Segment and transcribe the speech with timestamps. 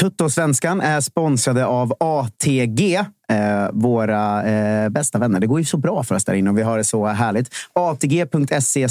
[0.00, 5.40] Tuttosvenskan är sponsrade av ATG, eh, våra eh, bästa vänner.
[5.40, 7.48] Det går ju så bra för oss där inne och vi har det så härligt.
[7.72, 8.88] ATG.se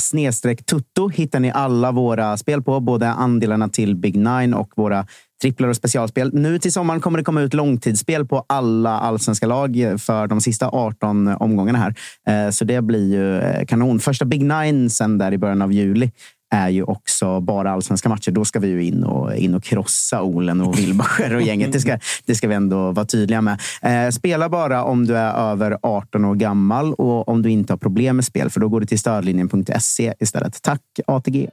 [0.65, 5.05] tutto hittar ni alla våra spel på, både andelarna till Big Nine och våra
[5.41, 6.33] tripplar och specialspel.
[6.33, 10.69] Nu till sommaren kommer det komma ut långtidsspel på alla allsvenska lag för de sista
[10.69, 11.95] 18 omgångarna här.
[12.27, 13.99] Eh, så det blir ju eh, kanon.
[13.99, 16.11] Första Big Nine sen där i början av juli
[16.49, 18.31] är ju också bara allsvenska matcher.
[18.31, 21.73] Då ska vi ju in och, in och krossa Olen och Wilbacher och gänget.
[21.73, 23.59] Det ska, det ska vi ändå vara tydliga med.
[23.81, 27.77] Eh, spela bara om du är över 18 år gammal och om du inte har
[27.77, 30.61] problem med spel, för då går du till stödlinjen.se istället.
[30.61, 31.49] Tack ATG!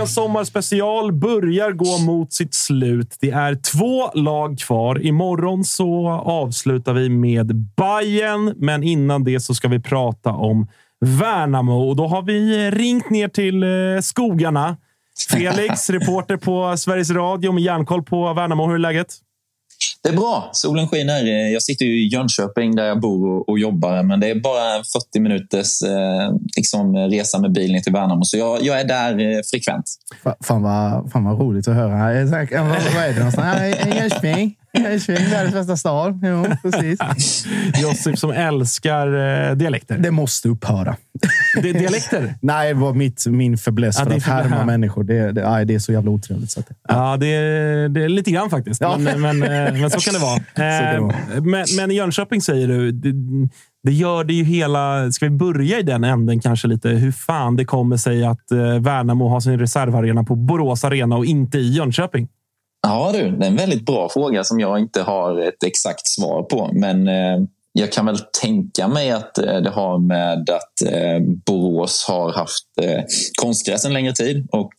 [0.00, 3.16] Veckans sommarspecial börjar gå mot sitt slut.
[3.20, 5.06] Det är två lag kvar.
[5.06, 10.68] Imorgon så avslutar vi med Bayern, men innan det så ska vi prata om
[11.00, 11.88] Värnamo.
[11.88, 14.76] Och då har vi ringt ner till eh, skogarna.
[15.30, 18.66] Felix, reporter på Sveriges Radio med järnkoll på Värnamo.
[18.66, 19.16] Hur är läget?
[20.02, 20.50] Det är bra.
[20.52, 21.24] Solen skiner.
[21.24, 24.02] Eh, jag sitter i Jönköping där jag bor och, jobbar.
[24.02, 28.24] Men det är bara 40 minuters eh, liksom, resa med bil ner till Värnamo.
[28.24, 29.84] Så jag, jag är där eh, frekvent.
[30.40, 32.10] Fan vad, fan vad roligt att höra.
[32.10, 32.24] Är
[32.94, 33.60] Vad är det någonstans?
[33.60, 34.56] I Jönköping.
[34.78, 36.20] Jönköping, världens bästa stad.
[36.22, 36.98] Jo, precis.
[37.82, 39.06] Josip som älskar
[39.50, 39.98] eh, dialekter.
[39.98, 40.96] Det måste upphöra.
[41.62, 42.34] Det, dialekter?
[42.42, 45.04] Nej, det var mitt, min fäbless Ja, för det att härma människor.
[45.04, 46.50] Det, det, nej, det är så jävla otrevligt.
[46.50, 48.80] Så att, Ja, det är, det är lite grann faktiskt.
[48.80, 48.98] Ja.
[48.98, 50.38] Men, men, eh, men så kan det vara.
[50.38, 51.16] kan det Eh, vara.
[51.40, 53.12] Men, men i Jönköping säger du, det,
[53.82, 55.12] det gör det ju hela...
[55.12, 56.88] Ska vi börja i den änden kanske lite?
[56.88, 61.24] Hur fan det kommer sig att eh, Värnamo har sin reservarena på Borås Arena och
[61.24, 62.28] inte i Jönköping?
[62.82, 66.42] Ja du, det är en väldigt bra fråga som jag inte har ett exakt svar
[66.42, 66.70] på.
[66.72, 67.38] Men eh,
[67.72, 72.66] jag kan väl tänka mig att eh, det har med att eh, Borås har haft
[73.42, 74.48] konstgräs en längre tid.
[74.52, 74.72] Och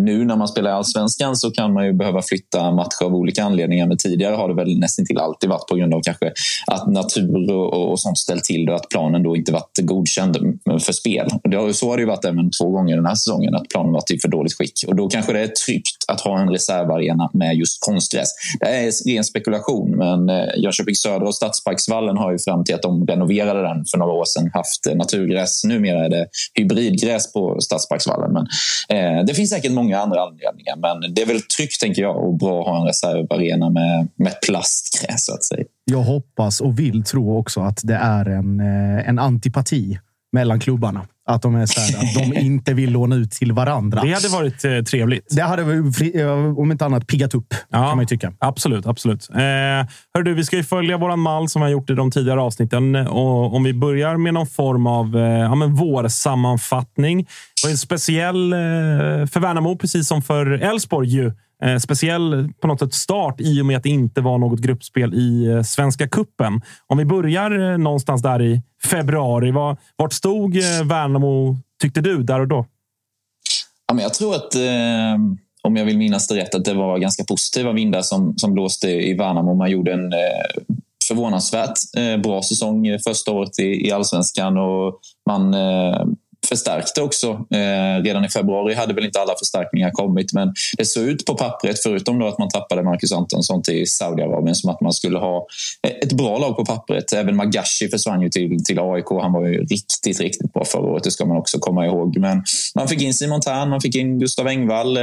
[0.00, 3.44] nu när man spelar i allsvenskan så kan man ju behöva flytta matcher av olika
[3.44, 3.86] anledningar.
[3.86, 6.32] Men tidigare har det väl nästan till alltid varit på grund av kanske
[6.66, 10.36] att natur och, och sånt ställt till det och att planen då inte varit godkänd
[10.64, 11.28] för spel.
[11.44, 13.68] Och det har, så har det ju varit även två gånger den här säsongen, att
[13.68, 14.84] planen varit i för dåligt skick.
[14.86, 18.28] Och då kanske det är tryggt att ha en reservarena med just konstgräs.
[18.60, 22.82] Det är ren spekulation, men eh, Jönköping Södra och Stadsparksvallen har ju fram till att
[22.82, 25.64] de renoverade den för några år sedan haft eh, naturgräs.
[25.64, 28.32] Numera är det hybridgräs på Stadsparksvallen.
[28.32, 28.46] Men,
[28.88, 32.34] eh, det finns säkert många andra anledningar, men det är väl tryggt tänker jag och
[32.38, 35.64] bra att ha en reservarena med, med plastgräs så att säga.
[35.84, 39.98] jag hoppas och vill tro också att det är en, eh, en antipati
[40.32, 41.06] mellan klubbarna.
[41.26, 44.02] Att de, är så här, att de inte vill låna ut till varandra.
[44.02, 45.26] Det hade varit eh, trevligt.
[45.36, 45.62] Det hade
[46.56, 48.32] om inte annat piggat upp, ja, kan man tycka.
[48.38, 49.28] Absolut, absolut.
[49.30, 49.38] Eh,
[50.14, 52.40] hör du, vi ska ju följa våran mall som vi har gjort i de tidigare
[52.40, 52.96] avsnitten.
[52.96, 57.18] Och om vi börjar med någon form av eh, ja, men vårsammanfattning.
[57.22, 58.58] Det var en speciell eh,
[59.26, 61.32] för Värnamo, precis som för Elfsborg.
[61.62, 65.14] Eh, speciell på något sätt start i och med att det inte var något gruppspel
[65.14, 66.60] i eh, Svenska kuppen.
[66.86, 69.50] Om vi börjar eh, någonstans där i februari.
[69.50, 72.66] Var, vart stod eh, Värnamo, tyckte du, där och då?
[73.86, 75.14] Ja, men jag tror att, eh,
[75.62, 78.88] om jag vill minnas det rätt, att det var ganska positiva vindar som, som blåste
[78.88, 79.54] i Värnamo.
[79.54, 80.64] Man gjorde en eh,
[81.08, 86.04] förvånansvärt eh, bra säsong första året i, i allsvenskan och man eh,
[86.46, 87.28] förstärkte också.
[87.30, 91.34] Eh, redan i februari hade väl inte alla förstärkningar kommit men det såg ut på
[91.34, 95.46] pappret, förutom då att man tappade Marcus Antonsson till Saudiarabien, som att man skulle ha
[95.82, 97.12] eh, ett bra lag på pappret.
[97.12, 99.10] Även Magashi försvann ju till, till AIK.
[99.22, 102.18] Han var ju riktigt, riktigt bra förra året, det ska man också komma ihåg.
[102.18, 102.42] Men
[102.74, 104.96] man fick in Simon Thern, man fick in Gustav Engvall.
[104.96, 105.02] Eh,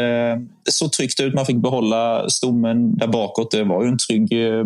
[0.66, 3.52] det såg tryggt ut, man fick behålla stommen där bakåt.
[3.52, 4.66] Det var ju en trygg eh,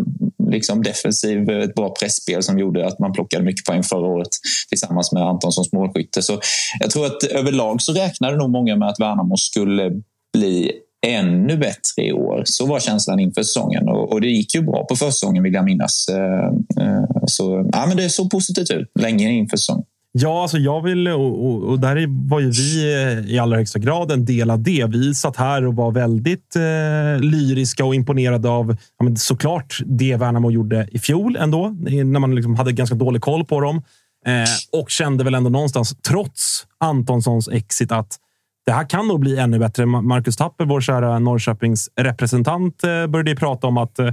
[0.49, 4.29] liksom defensiv, eh, ett bra pressspel som gjorde att man plockade mycket poäng förra året
[4.69, 6.21] tillsammans med Antonssons målskytte.
[6.21, 6.39] Så
[6.79, 9.91] jag tror att överlag så räknade nog många med att Värnamo skulle
[10.33, 10.71] bli
[11.07, 12.41] ännu bättre i år.
[12.45, 15.65] Så var känslan inför säsongen och, och det gick ju bra på försäsongen vill jag
[15.65, 16.07] minnas.
[16.09, 19.85] Eh, eh, så ja, men det såg positivt ut länge inför säsongen.
[20.17, 23.79] Ja, alltså jag vill, och, och, och, där var ju vi eh, i allra högsta
[23.79, 24.85] grad en del av det.
[24.89, 30.15] Vi satt här och var väldigt eh, lyriska och imponerade av ja, men såklart det
[30.15, 33.81] Värnamo gjorde i fjol ändå, när man liksom hade ganska dålig koll på dem.
[34.27, 38.17] Eh, och kände väl ändå någonstans, trots Antonssons exit, att
[38.65, 39.85] det här kan nog bli ännu bättre.
[39.85, 44.11] Marcus Tapper, vår kära Norrköpings representant, eh, började prata om att eh,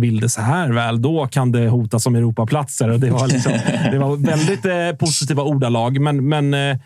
[0.00, 2.90] vill det så här väl, då kan det hotas som Europaplatser.
[2.90, 3.52] Och det, var liksom,
[3.90, 6.76] det var väldigt eh, positiva ordalag, men, men eh,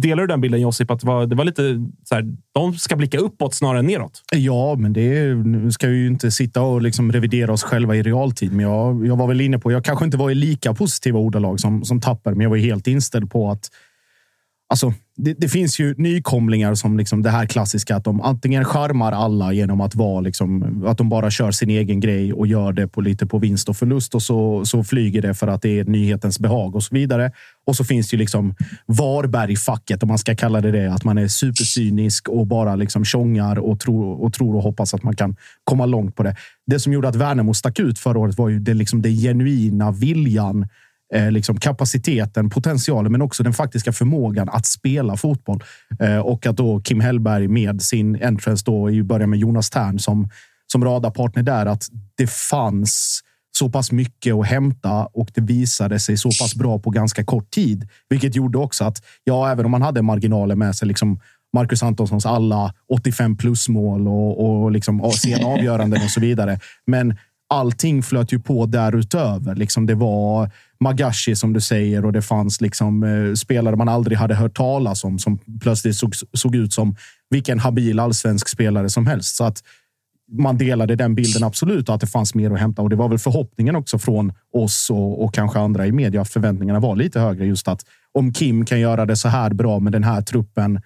[0.00, 0.90] Delar du den bilden Josip?
[0.90, 1.62] Att det var, det var lite
[2.04, 4.22] så här, de ska blicka uppåt snarare än neråt?
[4.32, 8.02] Ja, men det nu ska vi ju inte sitta och liksom revidera oss själva i
[8.02, 8.52] realtid.
[8.52, 11.60] Men jag, jag var väl inne på, jag kanske inte var i lika positiva ordalag
[11.60, 13.70] som, som Tapper, men jag var helt inställd på att
[14.72, 19.12] Alltså, det, det, finns ju nykomlingar som liksom det här klassiska att de antingen charmar
[19.12, 22.88] alla genom att vara liksom, att de bara kör sin egen grej och gör det
[22.88, 25.84] på lite på vinst och förlust och så, så flyger det för att det är
[25.84, 27.32] nyhetens behag och så vidare.
[27.66, 28.54] Och så finns det ju liksom
[28.86, 33.58] Varberg-facket, om man ska kalla det det, att man är supercynisk och bara liksom tjongar
[33.58, 36.36] och tror, och tror och hoppas att man kan komma långt på det.
[36.66, 39.90] Det som gjorde att Värnamo stack ut förra året var ju det, liksom det genuina
[39.90, 40.68] viljan
[41.14, 45.64] eh, liksom kapaciteten, potentialen, men också den faktiska förmågan att spela fotboll.
[46.00, 49.98] Eh, och att då Kim Hellberg med sin entrance då i början med Jonas Tern
[49.98, 50.28] som,
[50.72, 53.22] som radarpartner där, att det fanns
[53.58, 57.50] så pass mycket att hämta och det visade sig så pass bra på ganska kort
[57.50, 61.20] tid, vilket gjorde också att ja, även om man hade marginaler med sig, liksom
[61.52, 66.60] Marcus Antonssons alla 85 plus mål och, och liksom sena avgöranden och så vidare.
[66.86, 67.16] Men
[67.52, 69.54] allting flöt ju på därutöver.
[69.54, 70.50] Liksom det var
[70.82, 75.04] Magashi som du säger och det fanns liksom eh, spelare man aldrig hade hört talas
[75.04, 76.96] om som plötsligt såg, såg ut som
[77.30, 79.36] vilken habil allsvensk spelare som helst.
[79.36, 79.62] Så att
[80.32, 82.82] man delade den bilden absolut och att det fanns mer att hämta.
[82.82, 86.28] Och det var väl förhoppningen också från oss och, och kanske andra i media att
[86.28, 87.46] förväntningarna var lite högre.
[87.46, 90.80] Just att om Kim kan göra det så här bra med den här truppen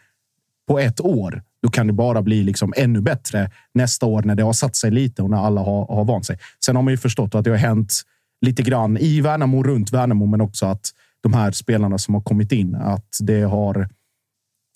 [0.69, 4.43] på ett år, då kan det bara bli liksom ännu bättre nästa år när det
[4.43, 6.39] har satt sig lite och när alla har, har vant sig.
[6.65, 8.03] Sen har man ju förstått att det har hänt
[8.47, 10.91] lite grann i Värnamo, runt Värnamo, men också att
[11.23, 13.89] de här spelarna som har kommit in, att det har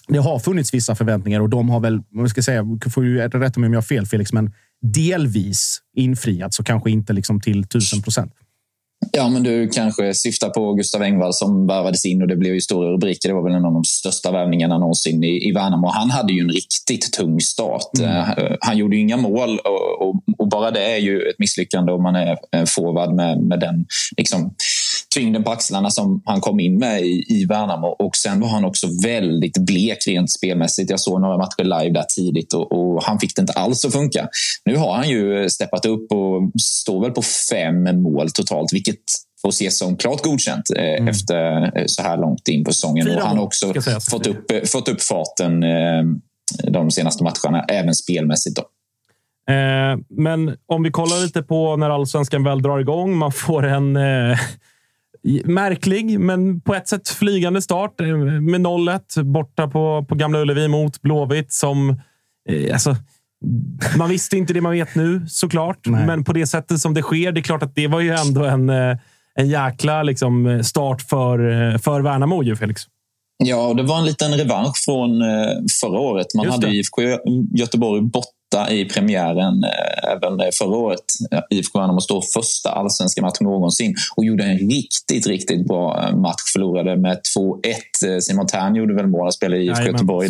[0.08, 3.60] det har funnits vissa förväntningar och de har väl, vad ska säga, får ju rätta
[3.60, 8.02] mig om jag har fel Felix, men delvis infriats och kanske inte liksom till tusen
[8.02, 8.32] procent.
[9.12, 12.60] Ja, men du kanske syftar på Gustav Engvall som värvades in och det blev ju
[12.60, 13.28] stora rubriker.
[13.28, 15.88] Det var väl en av de största värvningarna någonsin i, i Värnamo.
[15.88, 17.98] Han hade ju en riktigt tung start.
[17.98, 18.16] Mm.
[18.16, 21.92] Uh, han gjorde ju inga mål och, och, och, bara det är ju ett misslyckande
[21.92, 24.54] om man är forward med, med den liksom,
[25.14, 27.86] tyngden på axlarna som han kom in med i, i Värnamo.
[27.86, 30.90] Och sen var han också väldigt blek rent spelmässigt.
[30.90, 33.92] Jag såg några matcher live där tidigt och, och, han fick det inte alls att
[33.92, 34.28] funka.
[34.64, 39.00] Nu har han ju steppat upp och står väl på fem mål totalt, vilket
[39.42, 41.08] får ses som klart godkänt eh, mm.
[41.08, 43.06] efter eh, så här långt in på säsongen.
[43.06, 43.72] Fyra och han har också
[44.10, 46.02] fått upp, eh, fått upp farten eh,
[46.70, 48.56] de senaste matcherna, även spelmässigt.
[48.56, 48.62] Då.
[49.54, 53.16] Eh, men om vi kollar lite på när allsvenskan väl drar igång.
[53.16, 53.96] Man får en
[55.44, 60.68] märklig, men på ett sätt flygande start eh, med 0-1 borta på, på Gamla Ullevi
[60.68, 61.52] mot Blåvitt.
[61.52, 62.00] Som,
[62.48, 62.96] eh, alltså,
[63.96, 66.06] man visste inte det man vet nu såklart, Nej.
[66.06, 67.32] men på det sättet som det sker.
[67.32, 68.96] Det är klart att det var ju ändå en, eh,
[69.34, 72.82] en jäkla liksom, start för, för Värnamo, ju, Felix.
[73.44, 75.28] Ja, och det var en liten revansch från eh,
[75.80, 76.26] förra året.
[76.34, 76.76] Man Just hade det.
[76.76, 77.02] IFK
[77.54, 78.39] Göteborg borta
[78.70, 81.04] i premiären eh, även förra året.
[81.50, 86.42] IFK Värnamo står första allsvenska match någonsin och gjorde en riktigt, riktigt bra eh, match.
[86.52, 88.14] Förlorade med 2-1.
[88.14, 90.28] Eh, Simon Thern gjorde väl mål och spelade i IFK Jajamän, Göteborg.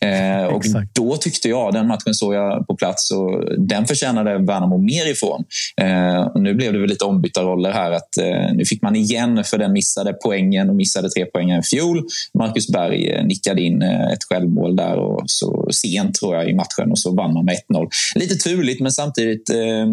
[0.00, 0.94] Eh, och Exakt.
[0.94, 5.44] då tyckte jag, den matchen såg jag på plats och den förtjänade Värnamo mer ifrån.
[5.80, 7.90] Eh, nu blev det väl lite ombytta roller här.
[7.90, 11.62] Att, eh, nu fick man igen för den missade poängen och missade tre poängen i
[11.62, 12.02] fjol.
[12.34, 16.54] Marcus Berg eh, nickade in eh, ett självmål där och så sent tror jag i
[16.54, 17.88] matchen och så vann man med 1-0.
[18.14, 19.86] Lite turligt men samtidigt, eh,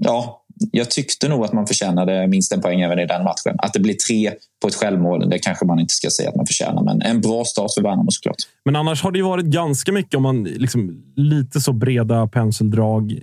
[0.00, 0.40] ja,
[0.72, 3.56] jag tyckte nog att man förtjänade minst en poäng även i den matchen.
[3.58, 4.32] Att det blir tre
[4.62, 6.82] på ett självmål, det kanske man inte ska säga att man förtjänar.
[6.82, 8.36] Men en bra start för Värnamo såklart.
[8.64, 13.18] Men annars har det ju varit ganska mycket, om man liksom lite så breda penseldrag,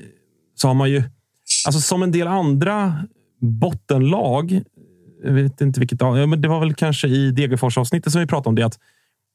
[0.56, 1.04] så har man ju,
[1.66, 2.94] alltså som en del andra
[3.40, 4.62] bottenlag,
[5.24, 8.50] jag vet inte vilket, ja, men det var väl kanske i Degerfors-avsnittet som vi pratade
[8.50, 8.80] om det, att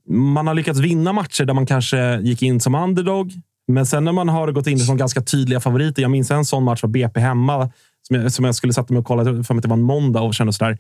[0.08, 3.32] man har lyckats vinna matcher där man kanske gick in som underdog,
[3.68, 6.02] men sen när man har gått in som ganska tydliga favoriter.
[6.02, 7.70] Jag minns en sån match var BP hemma,
[8.08, 9.82] som jag, som jag skulle sätta mig och kolla, för mig att det var en
[9.82, 10.78] måndag och kände sådär,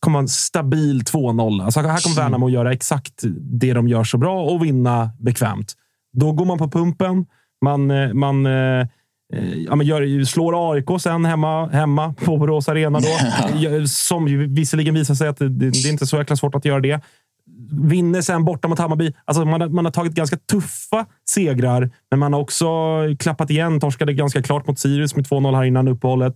[0.00, 1.64] kommer en stabil 2-0.
[1.64, 5.72] Alltså här kommer Värnamo att göra exakt det de gör så bra och vinna bekvämt.
[6.12, 7.26] Då går man på pumpen.
[7.64, 8.80] Man, eh, man eh,
[9.34, 13.00] eh, ja, men gör, slår AIK sen hemma, hemma på Borås Arena.
[13.00, 16.64] Då, som ju visserligen visar sig att det, det är inte så jäkla svårt att
[16.64, 17.00] göra det.
[17.72, 19.12] Vinner sen borta mot Hammarby.
[19.24, 22.66] Alltså man, har, man har tagit ganska tuffa segrar, men man har också
[23.18, 23.80] klappat igen.
[23.80, 26.34] Torskade ganska klart mot Sirius med 2-0 här innan uppehållet.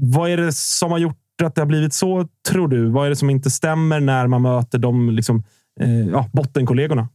[0.00, 2.86] Vad är det som har gjort att det har blivit så, tror du?
[2.86, 5.44] Vad är det som inte stämmer när man möter de liksom,
[5.80, 7.08] eh, ja, bottenkollegorna?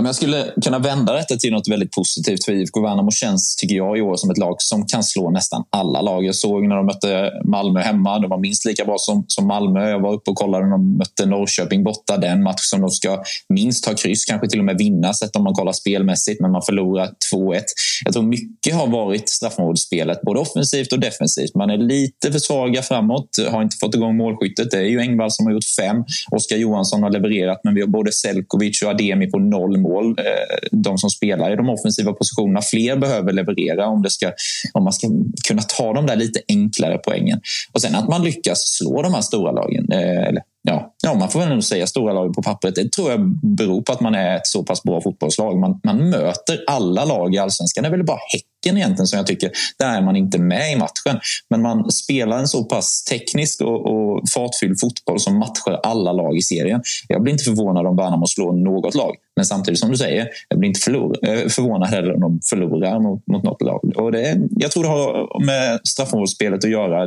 [0.00, 3.56] Ja, men jag skulle kunna vända detta till något väldigt positivt för IFK Värnamo känns,
[3.56, 6.24] tycker jag, i år som ett lag som kan slå nästan alla lag.
[6.24, 9.90] Jag såg när de mötte Malmö hemma, de var minst lika bra som, som Malmö.
[9.90, 12.16] Jag var uppe och kollade när de mötte Norrköping borta.
[12.16, 15.44] den match som de ska minst ha kryss, kanske till och med vinna sett om
[15.44, 17.60] man kollar spelmässigt, men man förlorar 2-1.
[18.04, 21.54] Jag tror mycket har varit straffområdesspelet, både offensivt och defensivt.
[21.54, 24.70] Man är lite för svaga framåt, har inte fått igång målskyttet.
[24.70, 26.04] Det är ju Engvall som har gjort fem.
[26.30, 30.18] Oskar Johansson har levererat, men vi har både Selkovic och Ademi på noll mål mål.
[30.18, 32.60] Eh, de som spelar i de offensiva positionerna.
[32.62, 34.32] Fler behöver leverera om, det ska,
[34.72, 35.08] om man ska
[35.48, 37.40] kunna ta de där lite enklare poängen.
[37.72, 39.86] Och sen att man lyckas slå de här stora lagen.
[39.92, 42.74] Eh, eller, ja, ja, man får väl nog säga stora lag på pappret.
[42.74, 43.20] Det tror jag
[43.56, 45.58] beror på att man är ett så pass bra fotbollslag.
[45.58, 47.82] Man, man möter alla lag i allsvenskan.
[47.82, 50.76] Det är väl bara Häcken egentligen som jag tycker, där är man inte med i
[50.76, 51.20] matchen.
[51.50, 56.36] Men man spelar en så pass teknisk och, och fartfylld fotboll som matchar alla lag
[56.36, 56.82] i serien.
[57.08, 59.14] Jag blir inte förvånad om Värnamo slår något lag.
[59.36, 63.00] Men samtidigt som du säger, jag blir inte förlor, eh, förvånad heller om de förlorar
[63.00, 63.92] mot, mot något lag.
[63.96, 67.06] Och det, jag tror det har med straffområdesspelet att göra.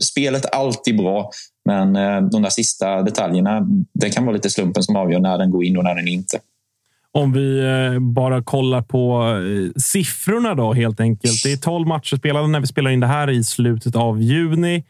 [0.00, 1.30] Spelet är alltid bra,
[1.64, 5.50] men eh, de där sista detaljerna, det kan vara lite slumpen som avgör när den
[5.50, 6.38] går in och när den inte.
[7.12, 11.42] Om vi eh, bara kollar på eh, siffrorna då helt enkelt.
[11.42, 14.84] Det är 12 matcher spelade när vi spelar in det här i slutet av juni.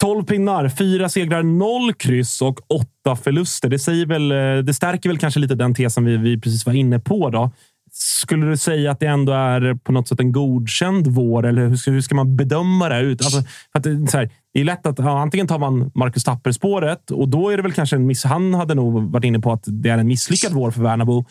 [0.00, 3.68] 12 pinnar, fyra segrar, noll kryss och åtta förluster.
[3.68, 4.28] Det, säger väl,
[4.66, 7.30] det stärker väl kanske lite den tesen vi, vi precis var inne på.
[7.30, 7.50] Då.
[7.94, 11.46] Skulle du säga att det ändå är på något sätt en godkänd vår?
[11.46, 13.00] Eller hur ska, hur ska man bedöma det?
[13.00, 13.20] Ut?
[13.24, 16.24] Alltså, för att det, så här, det är lätt att ja, antingen tar man Marcus
[16.24, 18.24] Tapper-spåret och då är det väl kanske en miss.
[18.24, 21.24] Han hade nog varit inne på att det är en misslyckad vår för Värnamo.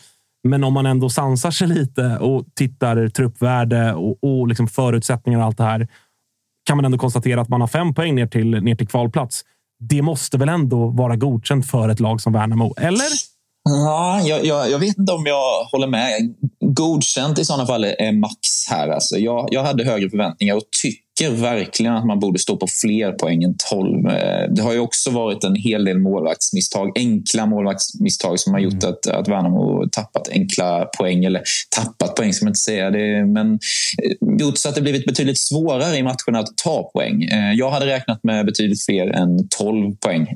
[0.48, 5.44] Men om man ändå sansar sig lite och tittar truppvärde och, och liksom förutsättningar och
[5.44, 5.88] allt det här
[6.64, 9.44] kan man ändå konstatera att man har fem poäng ner till, ner till kvalplats.
[9.80, 13.32] Det måste väl ändå vara godkänt för ett lag som Värnamo, eller?
[13.64, 16.34] Ja, jag, jag, jag vet inte om jag håller med.
[16.74, 18.88] Godkänt i sådana fall är max här.
[18.88, 23.12] Alltså jag, jag hade högre förväntningar och tycker verkligen att man borde stå på fler
[23.12, 24.06] poäng än 12.
[24.06, 28.84] Eh, Det har ju också varit en hel del målvaktsmisstag, enkla målvaktsmisstag som har gjort
[28.84, 31.24] att, att Värnamo tappat enkla poäng.
[31.24, 31.42] Eller
[31.76, 33.52] tappat poäng ska man inte säga, det, men
[34.02, 37.22] eh, gjort så att det blivit betydligt svårare i matcherna att ta poäng.
[37.22, 40.26] Eh, Jag hade räknat med betydligt fler än 12 poäng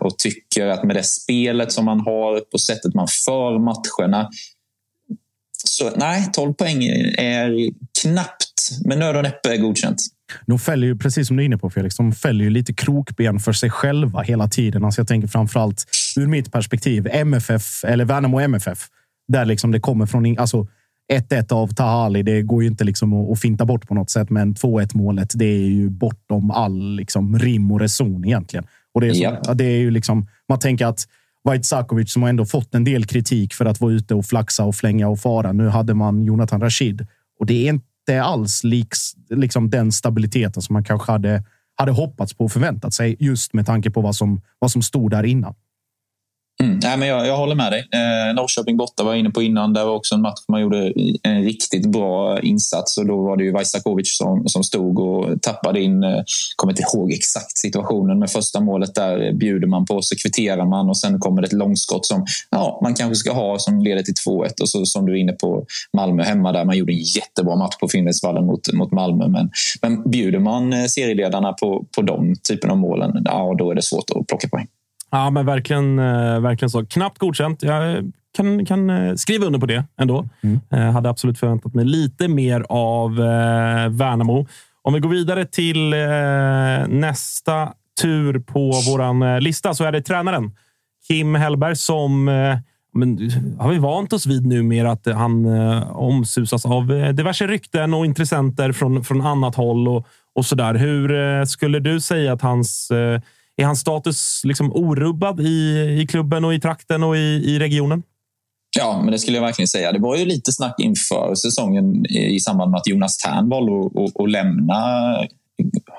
[0.00, 4.28] och tycker att med det spelet som man har, på sättet man för matcherna,
[5.76, 6.84] så nej, 12 poäng
[7.18, 7.70] är
[8.02, 10.02] knappt med nöd och näppe godkänt.
[10.46, 13.40] De fäller ju, precis som du är inne på Felix, de fäller ju lite krokben
[13.40, 14.84] för sig själva hela tiden.
[14.84, 15.84] Alltså jag tänker framförallt
[16.16, 18.78] ur mitt perspektiv, MFF eller Värnamo MFF,
[19.28, 20.38] där liksom det kommer från...
[20.38, 20.66] Alltså,
[21.12, 24.30] 1-1 av Tahali, det går ju inte liksom att, att finta bort på något sätt,
[24.30, 28.66] men 2-1 målet, det är ju bortom all liksom rim och reson egentligen.
[28.94, 31.08] Och det är, så, ja, det är ju liksom, man tänker att
[31.44, 34.74] Vaitsiakovic som har ändå fått en del kritik för att vara ute och flaxa och
[34.74, 35.52] flänga och fara.
[35.52, 37.06] Nu hade man Jonathan Rashid
[37.40, 42.34] och det är inte alls liks, liksom den stabiliteten som man kanske hade, hade hoppats
[42.34, 45.54] på och förväntat sig just med tanke på vad som, vad som stod där innan.
[46.64, 46.78] Mm.
[46.82, 47.88] Nej, men jag, jag håller med dig.
[47.92, 49.72] Eh, Norrköping borta var jag inne på innan.
[49.72, 50.92] Det var också en match man gjorde
[51.22, 52.98] en riktigt bra insats.
[52.98, 56.02] Och då var det ju Vajsakovic som, som stod och tappade in.
[56.02, 56.22] Eh,
[56.56, 60.88] kommer inte ihåg exakt situationen, men första målet där bjuder man på, så kvitterar man
[60.88, 64.14] och sen kommer det ett långskott som ja, man kanske ska ha som leder till
[64.26, 64.60] 2-1.
[64.62, 65.66] Och så som du är inne på
[65.96, 69.28] Malmö hemma där man gjorde en jättebra match på Finnvedsvallen mot, mot Malmö.
[69.28, 69.50] Men,
[69.82, 73.82] men bjuder man eh, serieledarna på, på de typen av målen, ja, då är det
[73.82, 74.66] svårt att plocka poäng.
[75.14, 76.86] Ja, men verkligen, eh, verkligen så.
[76.86, 77.62] Knappt godkänt.
[77.62, 80.28] Jag kan, kan eh, skriva under på det ändå.
[80.42, 80.60] Mm.
[80.68, 84.46] Jag hade absolut förväntat mig lite mer av eh, Värnamo.
[84.82, 85.90] Om vi går vidare till
[86.88, 90.52] nästa tur på vår lista så är det tränaren
[91.08, 92.24] Kim Hellberg som
[92.94, 95.46] men har vi vant oss vid numera att han
[95.92, 100.74] omsusas av diverse rykten och intressenter från, från annat håll och, och så där.
[100.74, 102.92] Hur skulle du säga att hans
[103.56, 108.02] är hans status liksom orubbad i, i klubben och i trakten och i, i regionen?
[108.76, 109.92] Ja, men det skulle jag verkligen säga.
[109.92, 114.20] Det var ju lite snack inför säsongen i samband med att Jonas Tern valde att,
[114.20, 114.74] att lämna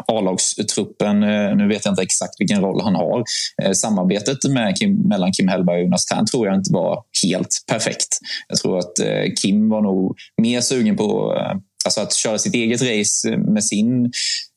[0.08, 1.24] A-lagstruppen.
[1.24, 3.24] Eh, nu vet jag inte exakt vilken roll han har.
[3.64, 7.64] Eh, samarbetet med Kim, mellan Kim Hellberg och Jonas Tern tror jag inte var helt
[7.68, 8.20] perfekt.
[8.48, 11.38] Jag tror att eh, Kim var nog mer sugen på
[11.86, 14.12] alltså att köra sitt eget race med sin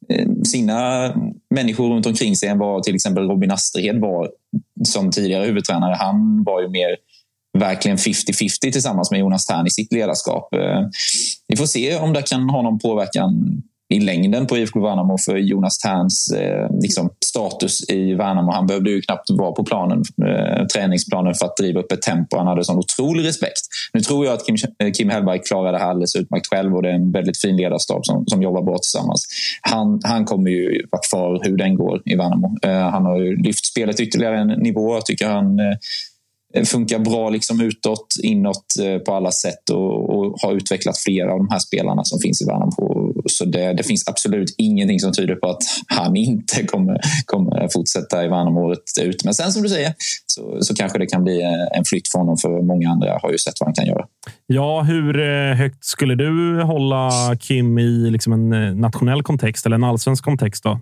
[0.08, 1.12] eh, sina
[1.54, 4.30] människor runt omkring sig än vad till exempel Robin Asterhed var
[4.88, 5.94] som tidigare huvudtränare.
[5.94, 6.96] Han var ju mer
[7.58, 10.54] verkligen 50-50 tillsammans med Jonas Tern i sitt ledarskap.
[10.54, 10.86] Eh,
[11.48, 15.36] vi får se om det kan ha någon påverkan i längden på IFK Värnamo för
[15.36, 18.52] Jonas Terns eh, liksom status i Värnamo.
[18.52, 22.36] Han behövde ju knappt vara på planen, eh, träningsplanen för att driva upp ett tempo.
[22.36, 23.60] Han hade sån otrolig respekt.
[23.92, 26.82] Nu tror jag att Kim, eh, Kim Hellberg klarar det här alldeles utmärkt själv och
[26.82, 29.26] det är en väldigt fin ledarstab som, som jobbar bra tillsammans.
[29.60, 32.56] Han, han kommer ju vara kvar hur den går i Värnamo.
[32.62, 34.94] Eh, han har ju lyft spelet ytterligare en nivå.
[34.94, 35.76] Jag tycker han eh,
[36.64, 41.38] funkar bra liksom utåt, inåt eh, på alla sätt och, och, har utvecklat flera av
[41.38, 43.12] de här spelarna som finns i Värnamo.
[43.26, 48.24] Så det, det, finns absolut ingenting som tyder på att han inte kommer, kommer fortsätta
[48.24, 49.24] i Värnamo året ut.
[49.24, 49.94] Men sen som du säger
[50.26, 51.42] så, så kanske det kan bli
[51.74, 54.06] en flytt för honom för många andra har ju sett vad han kan göra.
[54.46, 59.84] Ja, hur eh, högt skulle du hålla Kim i liksom en nationell kontext eller en
[59.84, 60.64] allsvensk kontext?
[60.64, 60.80] Då?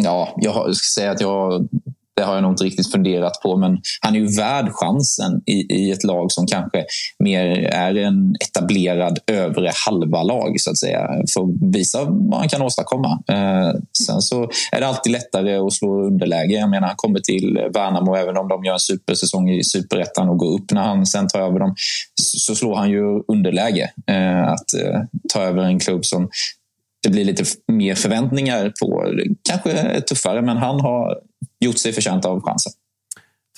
[0.00, 1.68] Ja, jag ska säga att jag
[2.16, 5.74] det har jag nog inte riktigt funderat på, men han är ju värd chansen i,
[5.74, 6.84] i ett lag som kanske
[7.18, 11.08] mer är en etablerad övre halva lag så att säga.
[11.34, 13.22] För att visa vad han kan åstadkomma.
[13.28, 16.54] Eh, sen så är det alltid lättare att slå underläge.
[16.54, 20.38] Jag menar, han kommer till Värnamo, även om de gör en supersäsong i superettan och
[20.38, 21.74] går upp när han sen tar över dem,
[22.20, 23.90] så slår han ju underläge.
[24.06, 25.00] Eh, att eh,
[25.32, 26.28] ta över en klubb som
[27.02, 29.14] det blir lite mer förväntningar på.
[29.50, 31.18] Kanske tuffare, men han har
[31.60, 32.72] gjort sig förtjänt av chansen.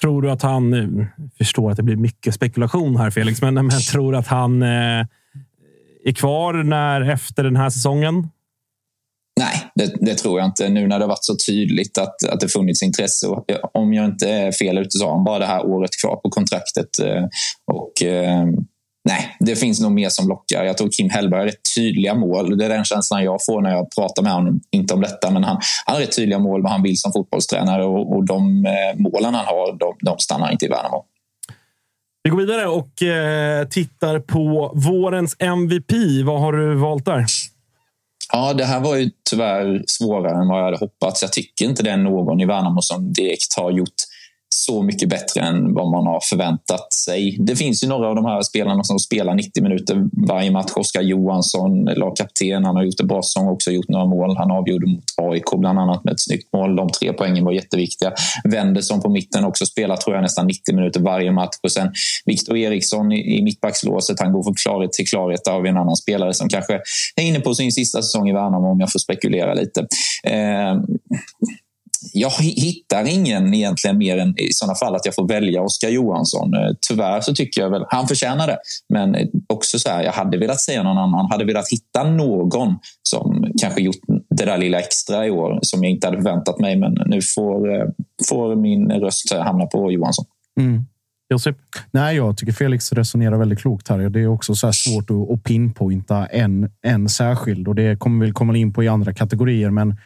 [0.01, 1.07] Tror du att han...
[1.39, 5.07] förstår att det blir mycket spekulation här, Felix, men, men tror du att han eh,
[6.05, 8.29] är kvar när, efter den här säsongen?
[9.41, 10.69] Nej, det, det, tror jag inte.
[10.69, 13.27] Nu när det har varit så tydligt att, att det funnits intresse.
[13.27, 16.17] Och, om jag inte är fel ute så har han bara det här året kvar
[16.17, 16.99] på kontraktet.
[17.03, 17.25] Eh,
[17.73, 18.47] och eh,
[19.09, 20.65] Nej, det finns nog mer som lockar.
[20.65, 22.59] Jag tror Kim Hellberg har rätt tydliga mål.
[22.59, 24.61] Det är den känslan jag får när jag pratar med honom.
[24.71, 27.85] Inte om detta, men han, han har rätt tydliga mål vad han vill som fotbollstränare
[27.85, 31.05] och, och de eh, målen han har, de, de stannar inte i Värnamo.
[32.23, 35.93] Vi går vidare och eh, tittar på vårens MVP.
[36.25, 37.25] Vad har du valt där?
[38.33, 41.23] Ja, det här var ju tyvärr svårare än vad jag hade hoppats.
[41.23, 43.95] Jag tycker inte det är någon i Värnamo som direkt har gjort
[44.55, 47.37] så mycket bättre än vad man har förväntat sig.
[47.41, 50.73] Det finns ju några av de här spelarna som spelar 90 minuter varje match.
[50.77, 54.37] Oskar Johansson, lagkapten, han har gjort en bra säsong också gjort några mål.
[54.37, 56.77] Han avgjorde mot AIK bland annat med ett snyggt mål.
[56.77, 58.13] De tre poängen var jätteviktiga.
[58.45, 61.57] Wendersson på mitten också spelar tror jag nästan 90 minuter varje match.
[61.63, 61.93] Och sen
[62.25, 64.21] Viktor Eriksson i, i mittbackslåset.
[64.21, 65.45] Han går från klarhet till klarhet.
[65.45, 66.75] Där har vi en annan spelare som kanske
[67.17, 69.81] är inne på sin sista säsong i Värnamo om jag får spekulera lite.
[70.25, 70.75] Eh,
[72.15, 75.89] Eh, jag hittar ingen egentligen mer än i sådana fall att jag får välja Oskar
[75.89, 76.55] Johansson.
[76.55, 78.59] Eh, tyvärr så tycker jag väl, han förtjänar det.
[78.89, 79.17] Men
[79.49, 83.83] också så här, jag hade velat säga någon annan, hade velat hitta någon som kanske
[83.83, 84.01] gjort
[84.31, 86.77] det där lilla extra i år som jag inte hade förväntat mig.
[86.77, 87.87] Men nu får, eh,
[88.29, 90.25] får min röst hamna på Johansson.
[90.61, 90.85] Mm.
[91.31, 91.57] Josip?
[91.91, 93.99] Nej, jag tycker Felix resonerar väldigt klokt här.
[93.99, 98.57] Det är också så svårt att pinpointa en, en särskild och det kommer vi komma
[98.57, 99.71] in på i andra kategorier.
[99.71, 99.97] Men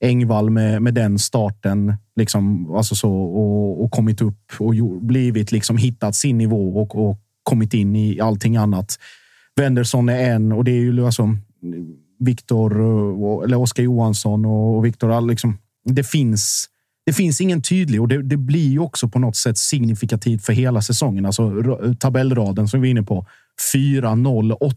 [0.00, 5.76] Engvall med, med den starten liksom, alltså så, och, och kommit upp och blivit liksom
[5.76, 8.98] hittat sin nivå och, och kommit in i allting annat.
[9.56, 11.36] Wendersson är en och det är ju alltså
[12.18, 15.20] Viktor eh, eller Oskar Johansson och Viktor.
[15.20, 16.68] Liksom, det finns.
[17.06, 20.52] det finns ingen tydlig och det, det blir ju också på något sätt signifikativt för
[20.52, 21.26] hela säsongen.
[21.26, 21.52] Alltså
[21.98, 23.26] tabellraden som vi är inne på
[23.72, 24.76] 4, 0, 8.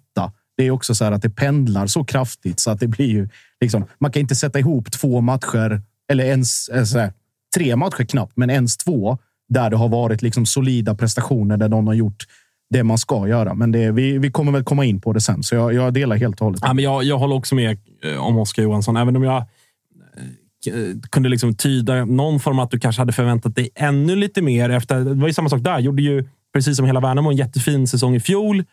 [0.58, 3.30] Det är också så här att det pendlar så kraftigt så att det blir ju
[3.62, 3.86] liksom.
[4.00, 7.10] Man kan inte sätta ihop två matcher eller ens alltså,
[7.56, 9.18] tre matcher knappt, men ens två
[9.50, 12.26] där det har varit liksom solida prestationer där någon har gjort
[12.70, 13.54] det man ska göra.
[13.54, 16.16] Men det, vi, vi kommer väl komma in på det sen, så jag, jag delar
[16.16, 16.62] helt och hållet.
[16.64, 20.98] Ja, men jag, jag håller också med eh, om Oskar Johansson, även om jag eh,
[21.10, 24.70] kunde liksom tyda någon form att du kanske hade förväntat dig ännu lite mer.
[24.70, 25.80] Efter, det var ju samma sak där.
[25.80, 28.64] Gjorde ju, precis som hela Värnamo, en jättefin säsong i fjol.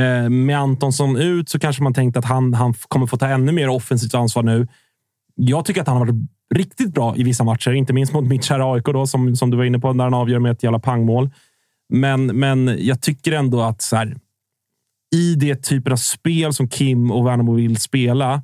[0.00, 3.52] Eh, med Antonsson ut så kanske man tänkte att han, han kommer få ta ännu
[3.52, 4.68] mer offensivt ansvar nu.
[5.34, 8.44] Jag tycker att han har varit riktigt bra i vissa matcher, inte minst mot mitt
[8.44, 10.78] kära AIK då, som, som du var inne på, när han avgör med ett jävla
[10.78, 11.30] pangmål.
[11.88, 14.16] Men, men jag tycker ändå att så här,
[15.14, 18.42] i det typen av spel som Kim och Värnamo vill spela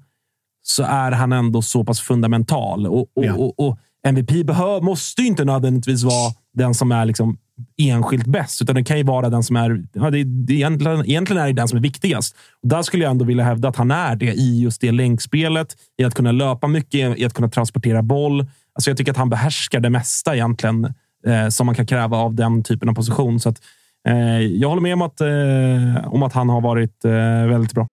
[0.62, 2.86] så är han ändå så pass fundamental.
[2.86, 3.34] Och, och, ja.
[3.34, 7.38] och, och MVP behöv, måste ju inte nödvändigtvis vara den som är liksom
[7.76, 9.84] enskilt bäst, utan det kan ju vara den som är...
[9.92, 12.36] Ja, det, det, egentligen, egentligen är det den som är viktigast.
[12.62, 15.76] Och där skulle jag ändå vilja hävda att han är det i just det länkspelet,
[15.98, 18.40] i att kunna löpa mycket, i att kunna transportera boll.
[18.74, 20.84] Alltså jag tycker att han behärskar det mesta egentligen
[21.26, 23.40] eh, som man kan kräva av den typen av position.
[23.40, 23.62] Så att,
[24.08, 27.12] eh, jag håller med om att, eh, om att han har varit eh,
[27.46, 27.86] väldigt bra.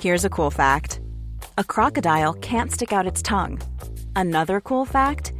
[0.00, 1.00] Here's a cool fact.
[1.54, 3.58] A crocodile can't stick out its tongue.
[4.14, 5.39] Another cool fact.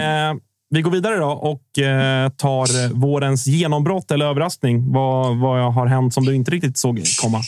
[0.00, 0.34] Eh,
[0.70, 4.92] vi går vidare då och eh, tar vårens genombrott eller överraskning.
[4.92, 7.42] Vad, vad har hänt som du inte riktigt såg komma?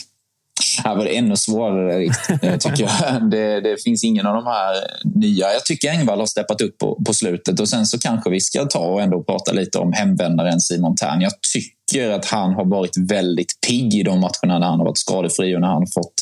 [0.83, 2.03] Här var det ännu svårare,
[2.41, 2.91] eh, tycker jag.
[3.31, 5.53] Det, det, finns ingen av de här nya.
[5.53, 8.65] Jag tycker Engvall har steppat upp på, på slutet och sen så kanske vi ska
[8.65, 11.21] ta och ändå prata lite om hemvändaren Simon Tern.
[11.21, 14.97] Jag tycker att han har varit väldigt pigg i de matcherna när han har varit
[14.97, 16.13] skadefri och när han fått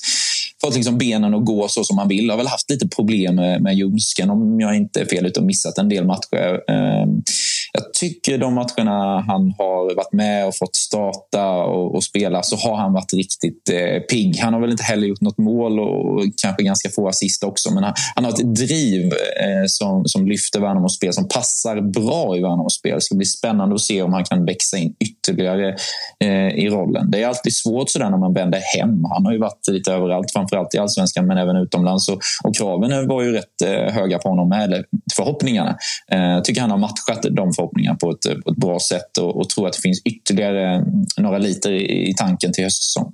[0.61, 2.29] fått liksom benen att gå så som man vill.
[2.29, 5.45] Har väl haft lite problem med, med ljumsken om jag inte är fel ute och
[5.45, 6.71] missat en del matcher.
[6.71, 7.23] Ehm,
[7.73, 12.55] jag tycker de matcherna han har varit med och fått starta och, och spela så
[12.55, 14.39] har han varit riktigt eh, pigg.
[14.39, 17.83] Han har väl inte heller gjort något mål och kanske ganska få assist också men
[17.83, 22.41] han, han har ett driv eh, som, som lyfter Värnamos spel som passar bra i
[22.41, 22.95] Värnamos spel.
[22.95, 25.75] Det ska bli spännande att se om han kan växa in ytterligare
[26.19, 27.11] eh, i rollen.
[27.11, 29.05] Det är alltid svårt sådär när man vänder hem.
[29.05, 33.07] Han har ju varit lite överallt, framförallt i allsvenskan men även utomlands och, och kraven
[33.07, 35.77] var ju rätt eh, höga på honom med, eller förhoppningarna.
[36.11, 39.37] Eh, jag tycker han har matchat de förhoppningar på ett, på ett bra sätt och,
[39.37, 40.83] och tror att det finns ytterligare eh,
[41.17, 43.13] några liter i, i tanken till höstsäsong.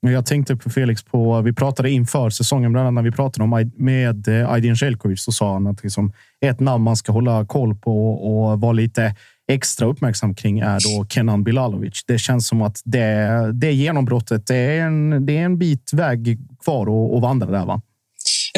[0.00, 3.70] Jag tänkte på Felix på, vi pratade inför säsongen, bland annat när vi pratade om
[3.76, 7.74] med eh, Aydin Zeljkovic så sa han att liksom, ett namn man ska hålla koll
[7.74, 9.14] på och vara lite
[9.48, 12.04] extra uppmärksam kring är då Kenan Bilalovic.
[12.06, 16.38] Det känns som att det, det genombrottet, det är en, det är en bit väg
[16.64, 17.66] kvar att vandra där.
[17.66, 17.82] Va?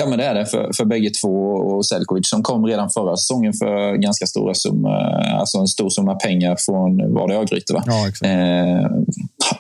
[0.00, 1.37] Ja, men det är det för, för bägge två.
[1.52, 4.90] Och Selkovic som kom redan förra säsongen för ganska stora summor,
[5.40, 7.72] alltså en stor summa pengar från, var det Örgryte?
[7.72, 7.82] Va?
[7.87, 8.90] Ja, eh,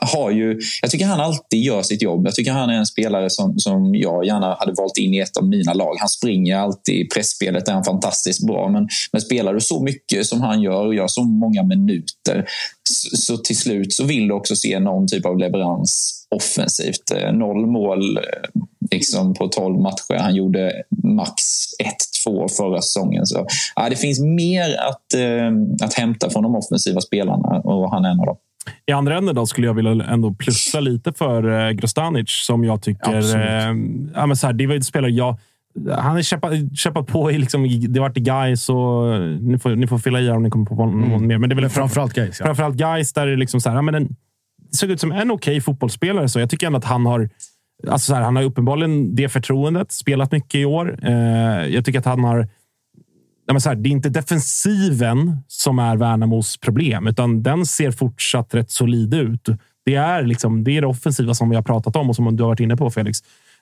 [0.00, 2.26] har ju, jag tycker han alltid gör sitt jobb.
[2.26, 5.36] Jag tycker han är en spelare som, som jag gärna hade valt in i ett
[5.36, 5.96] av mina lag.
[5.98, 8.68] Han springer alltid i pressspelet, är han fantastiskt bra.
[8.68, 12.48] Men, men spelar du så mycket som han gör och gör så många minuter
[12.90, 17.10] så, så till slut så vill du också se någon typ av leverans offensivt.
[17.14, 18.22] Eh, noll mål eh,
[18.90, 20.18] liksom på 12 matcher.
[20.20, 20.72] Han gjorde
[21.04, 21.42] max
[22.26, 23.26] 1-2 förra säsongen.
[23.26, 23.46] Så,
[23.76, 28.10] ja, det finns mer att, eh, att hämta från de offensiva spelarna och han är
[28.10, 28.36] en av dem.
[28.86, 32.82] I andra änden då skulle jag vilja ändå plussa lite för eh, Grostanic som jag
[32.82, 33.36] tycker...
[33.36, 33.74] Eh,
[34.14, 35.36] ja, men så här, det var ett spelare jag...
[35.90, 37.38] Han har kämpat, kämpat på i...
[37.38, 39.20] Liksom, det har varit i Gais och...
[39.40, 41.26] Ni får, ni får fylla i om ni kommer på någon Mm.
[41.26, 41.38] mer.
[41.38, 42.40] Men det är väl Framförallt Gais.
[42.40, 42.46] Ja.
[42.46, 44.06] Framförallt Gais där det liksom så här, ja, men en,
[44.70, 46.28] det såg ut som en okej fotbollsspelare.
[46.28, 47.30] Så jag tycker ändå att han har...
[47.88, 49.92] Alltså så här, han har uppenbarligen det förtroendet.
[49.92, 50.98] Spelat mycket i år.
[51.02, 51.12] Eh,
[51.66, 52.48] jag tycker att han har...
[53.58, 58.70] Så här, det är inte defensiven som är Värnamos problem, utan den ser fortsatt rätt
[58.70, 59.48] solid ut.
[59.84, 62.42] Det är, liksom, det är det offensiva som vi har pratat om och som du
[62.42, 63.18] har varit inne på, Felix.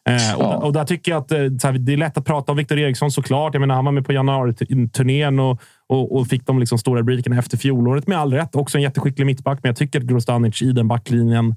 [0.09, 2.59] Eh, och, och där tycker jag att eh, här, det är lätt att prata om
[2.59, 3.55] Viktor Eriksson såklart.
[3.55, 7.39] Jag menar, han var med på januari-turnén och, och, och fick de liksom stora rubrikerna
[7.39, 8.57] efter fjolåret med all rätt.
[8.57, 11.57] Också en jätteskicklig mittback, men jag tycker att Grostanic i den backlinjen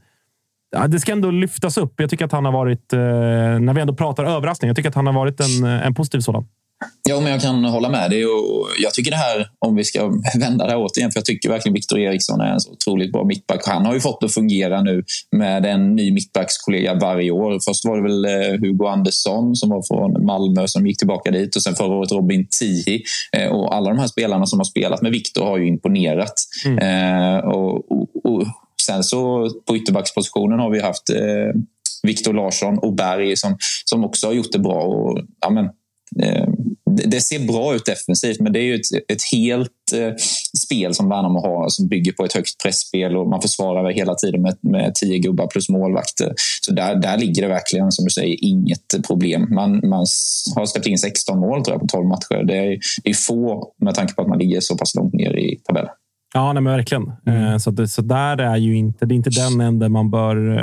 [0.71, 1.93] Ja, det ska ändå lyftas upp.
[1.97, 2.99] Jag tycker att han har varit, eh,
[3.59, 6.45] när vi ändå pratar överraskning, jag tycker att han har varit en, en positiv sådan.
[7.09, 8.25] Ja, men jag kan hålla med dig.
[8.25, 11.49] Och jag tycker det här, om vi ska vända det här återigen, för jag tycker
[11.49, 13.61] verkligen Viktor Eriksson är en så otroligt bra mittback.
[13.67, 17.59] Han har ju fått det att fungera nu med en ny mittbackskollega varje år.
[17.65, 21.55] Först var det väl eh, Hugo Andersson som var från Malmö som gick tillbaka dit
[21.55, 23.03] och sen förra året Robin Tihi.
[23.37, 26.33] Eh, Och alla de här spelarna som har spelat med Viktor har ju imponerat.
[26.81, 28.43] Eh, och, och, och
[28.87, 31.61] sen så på ytterbackspositionen har vi haft eh,
[32.03, 34.81] Viktor Larsson och Berg som, som också har gjort det bra.
[34.81, 35.65] Och, ja, men,
[36.23, 36.47] eh,
[37.05, 40.13] det, ser bra ut defensivt, men det är ju ett, ett helt eh,
[40.57, 44.41] spel som Värnamo har som bygger på ett högt pressspel och man försvarar hela tiden
[44.41, 46.33] med, med tio gubbar plus målvakter.
[46.61, 49.47] Så där, där ligger det verkligen, som du säger, inget problem.
[49.53, 50.05] Man, man
[50.55, 52.43] har släppt in 16 mål tror jag, på 12 matcher.
[52.43, 55.37] Det är, det är få med tanke på att man ligger så pass långt ner
[55.37, 55.91] i tabellen.
[56.33, 57.11] Ja, nej, men verkligen.
[57.25, 60.57] Eh, Så, det, så där är ju inte, det är inte den änden man bör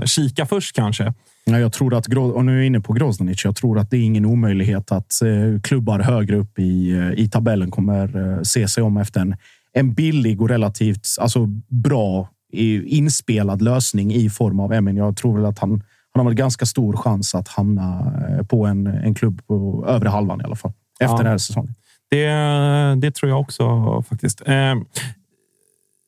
[0.00, 1.14] eh, kika först kanske.
[1.44, 3.96] Ja, jag tror att, och nu är jag inne på Grosdanic, jag tror att det
[3.96, 8.82] är ingen omöjlighet att eh, klubbar högre upp i, eh, i tabellen kommer se sig
[8.82, 9.36] om efter en,
[9.72, 12.28] en billig och relativt alltså, bra
[12.86, 14.96] inspelad lösning i form av Emin.
[14.96, 15.70] Jag tror väl att han,
[16.12, 18.12] han har väl ganska stor chans att hamna
[18.48, 20.72] på en, en klubb på övre halvan i alla fall.
[21.00, 21.18] Efter Ja.
[21.18, 21.74] den här säsongen.
[22.12, 22.26] Det,
[23.00, 23.64] det tror jag också
[24.08, 24.40] faktiskt.
[24.46, 24.74] Eh,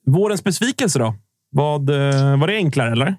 [0.07, 1.15] vårens besvikelse då?
[1.51, 3.17] Vad, eh, var det enklare eller?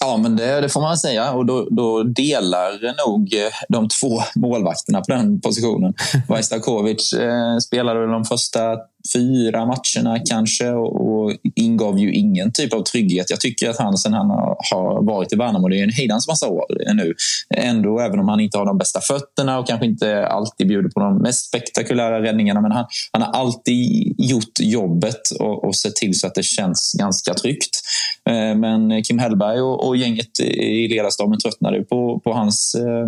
[0.00, 1.32] Ja, men det, det får man säga.
[1.32, 5.94] Och då, då delar nog eh, de två målvakterna på den positionen.
[6.28, 8.76] Vajstakovic eh, spelade de första
[9.12, 13.30] fyra matcherna kanske och, ingav ju ingen typ av trygghet.
[13.30, 16.48] Jag tycker att han sen han har, varit i Värnamo, det är en hejdans massa
[16.48, 17.14] år nu,
[17.54, 21.00] ändå även om han inte har de bästa fötterna och kanske inte alltid bjuder på
[21.00, 26.18] de mest spektakulära räddningarna, men han, han har alltid gjort jobbet och, och sett till
[26.18, 27.80] så att det känns ganska tryggt.
[28.28, 33.06] Eh, men Kim Hellberg och, och gänget i ledarstaben tröttnade på, på hans eh,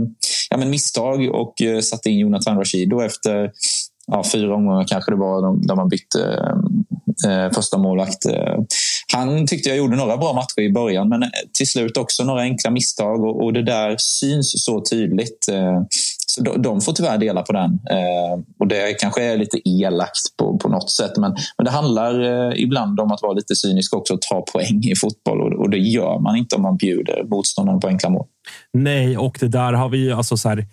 [0.50, 3.52] ja, men misstag och eh, satte in Jonathan Rashido efter
[4.08, 6.22] ja, fyra omgångar kanske det var där man bytte
[7.24, 8.26] eh, eh första målvakt.
[8.26, 8.54] Eh,
[9.12, 12.40] han tyckte jag gjorde några bra matcher i början men eh, till slut också några
[12.40, 15.48] enkla misstag och, och det där syns så tydligt.
[15.48, 15.82] Eh,
[16.26, 17.70] så de, de får tyvärr dela på den.
[17.70, 22.20] Eh, och det kanske är lite elakt på, på något sätt men, men det handlar
[22.24, 25.70] eh, ibland om att vara lite cynisk också och ta poäng i fotboll och, och
[25.70, 28.26] det gör man inte om man bjuder motståndaren på enkla mål.
[28.72, 30.66] Nej, och det där har vi ju alltså så här.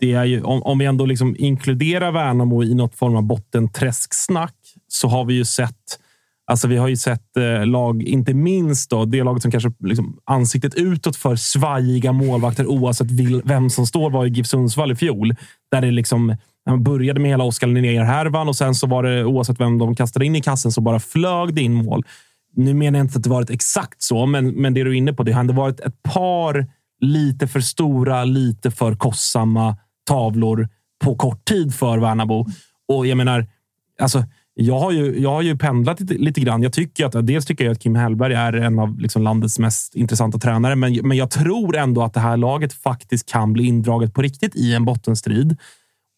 [0.00, 4.56] Det är ju, om, om vi ändå liksom inkluderar Värnamo i något form av bottenträsksnack
[4.88, 5.98] så har vi ju sett
[6.46, 10.18] Alltså vi har ju sett eh, lag, inte minst då, det laget som kanske liksom
[10.24, 14.96] ansiktet utåt för svajiga målvakter oavsett vil, vem som står var i GIF Sundsvall i
[14.96, 15.34] fjol.
[15.70, 16.36] Där det liksom
[16.70, 20.26] man började med hela Oskar Linnér-härvan och sen så var det oavsett vem de kastade
[20.26, 22.04] in i kassen så bara flög det in mål.
[22.56, 25.12] Nu menar jag inte att det varit exakt så, men, men det du är inne
[25.12, 26.66] på, det hade varit ett par
[27.00, 30.68] lite för stora, lite för kostsamma tavlor
[31.04, 32.46] på kort tid för Värnamo.
[32.88, 33.46] Och jag menar,
[34.00, 36.62] alltså, jag har ju, jag har ju pendlat lite, lite grann.
[36.62, 39.94] Jag tycker att, dels tycker jag att Kim Hellberg är en av liksom landets mest
[39.94, 44.14] intressanta tränare, men, men jag tror ändå att det här laget faktiskt kan bli indraget
[44.14, 45.56] på riktigt i en bottenstrid.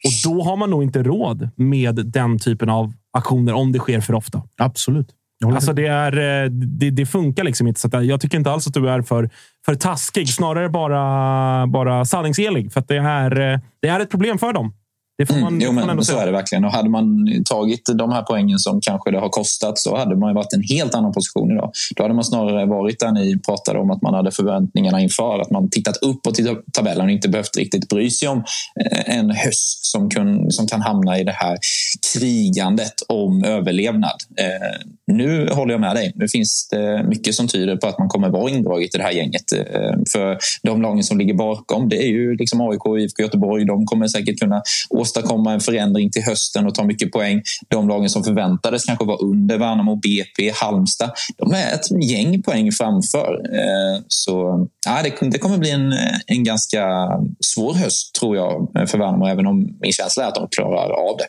[0.05, 4.01] Och då har man nog inte råd med den typen av aktioner om det sker
[4.01, 4.42] för ofta.
[4.57, 5.09] Absolut.
[5.44, 7.81] Alltså det, är, eh, det, det funkar liksom inte.
[7.81, 9.31] Så jag tycker inte alls att du är för,
[9.66, 10.29] för taskig.
[10.29, 12.72] Snarare bara, bara sanningselig.
[12.72, 14.74] För att det är, eh, det är ett problem för dem.
[15.18, 16.22] Det får man, Mm, jo, men ändå så säga.
[16.22, 16.64] är det verkligen.
[16.64, 20.31] Och hade man tagit de här poängen som kanske det har kostat så hade man
[20.31, 21.70] ju varit i en helt annan position idag.
[21.96, 25.40] Då hade man snarare varit där ni pratade om att man hade förväntningarna inför.
[25.40, 28.44] Att man tittat uppåt i tabellen och inte behövt riktigt bry sig om
[28.85, 31.59] eh, en höst som kan, som kan hamna i det här
[32.14, 34.22] krigandet om överlevnad.
[34.37, 36.12] Eh, nu håller jag med dig.
[36.14, 39.12] Nu finns det mycket som tyder på att man kommer vara indraget i det här
[39.12, 39.52] gänget.
[39.52, 43.64] Eh, för de lagen som ligger bakom, det är ju liksom AIK IFK Göteborg.
[43.64, 44.62] De kommer säkert kunna
[45.07, 47.42] åstadkomma en förändring till hösten och ta mycket poäng.
[47.69, 51.11] De lagen som förväntades kanske var under Värnamo, BP, Halmstad.
[51.37, 53.40] De är ett gäng poäng framför.
[53.53, 55.95] Eh, så ja, det kommer bli en,
[56.27, 56.87] en ganska
[57.40, 61.16] svår höst tror jag för Värnamo, även om min känsla är att de klarar av
[61.19, 61.27] det.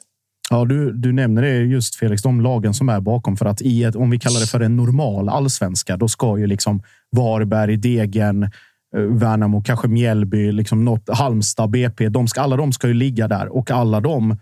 [0.49, 3.37] Ja, du, du nämner det just Felix, de lagen som är bakom.
[3.37, 6.47] För att i ett, om vi kallar det för en normal allsvenska, då ska ju
[6.47, 6.81] liksom
[7.15, 8.49] Varberg, Degen,
[8.97, 12.09] Eh, Värnamo, kanske Mjällby, liksom något, Halmstad, BP.
[12.09, 14.37] De ska, alla de ska ju ligga där och alla de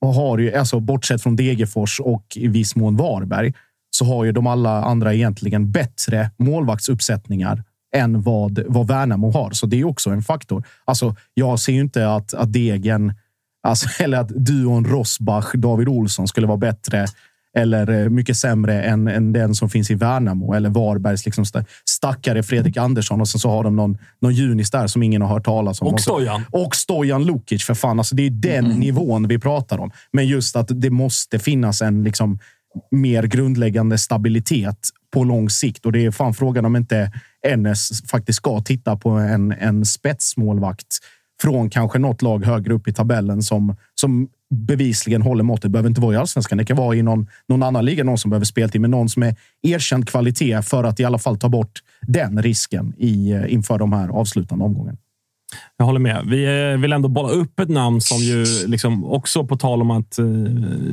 [0.00, 3.54] har ju, alltså bortsett från Degerfors och i viss mån Varberg,
[3.90, 7.64] så har ju de alla andra egentligen bättre målvaktsuppsättningar
[7.96, 9.50] än vad, vad Värnamo har.
[9.50, 10.64] Så det är också en faktor.
[10.84, 13.14] Alltså, jag ser ju inte att, att Degen
[13.66, 17.06] Alltså, eller att duon Rosbach, David Olsson skulle vara bättre
[17.56, 21.44] eller eh, mycket sämre än, än den som finns i Värnamo eller Varbergs liksom
[21.84, 23.20] stackare Fredrik Andersson.
[23.20, 25.88] Och sen så har de någon, någon Junis där som ingen har hört talas om.
[25.88, 26.44] Och Stojan.
[26.50, 27.98] Och Stojan Lukic, för fan.
[27.98, 28.78] Alltså, det är den mm.
[28.78, 29.90] nivån vi pratar om.
[30.12, 32.38] Men just att det måste finnas en liksom,
[32.90, 35.86] mer grundläggande stabilitet på lång sikt.
[35.86, 37.12] Och det är fan frågan om inte
[37.56, 40.98] NS faktiskt ska titta på en, en spetsmålvakt
[41.42, 45.62] från kanske något lag högre upp i tabellen som, som bevisligen håller måttet.
[45.62, 46.58] Det behöver inte vara i allsvenskan.
[46.58, 49.22] Det kan vara i någon, någon annan liga, någon som behöver speltid, men någon som
[49.22, 53.78] är erkänd kvalitet för att i alla fall ta bort den risken i, eh, inför
[53.78, 54.98] de här avslutande omgångarna.
[55.76, 56.22] Jag håller med.
[56.26, 59.90] Vi eh, vill ändå bolla upp ett namn som ju liksom också på tal om
[59.90, 60.24] att eh,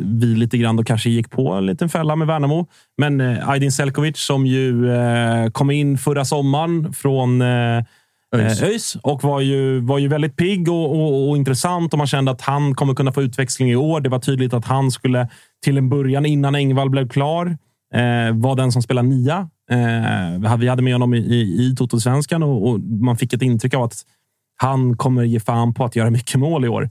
[0.06, 2.68] vi lite grann då kanske gick på en liten fälla med Värnamo.
[2.98, 4.90] Men Aydin Selkovic som ju
[5.52, 7.42] kom in förra sommaren från
[8.34, 8.62] ÖIS.
[8.62, 12.08] Eh, ÖIS och var ju, var ju väldigt pigg och, och, och, intressant och man
[12.08, 14.02] kände att han kommer kunna få utväxling i år.
[14.02, 15.28] Det var tydligt att han skulle
[15.64, 17.58] till en början innan Engvall blev klar
[17.94, 19.50] eh, var den som spelade nia.
[19.72, 23.74] Eh, vi hade med honom i, i, i Totosvenskan och, och man fick ett intryck
[23.74, 23.96] av att
[24.56, 26.90] han kommer ge fan på att göra mycket mål i år.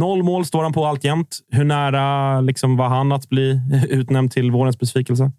[0.00, 1.38] Noll mål står han på alltjämt.
[1.50, 5.32] Hur nära liksom, var han att bli utnämnd till vårens besvikelse?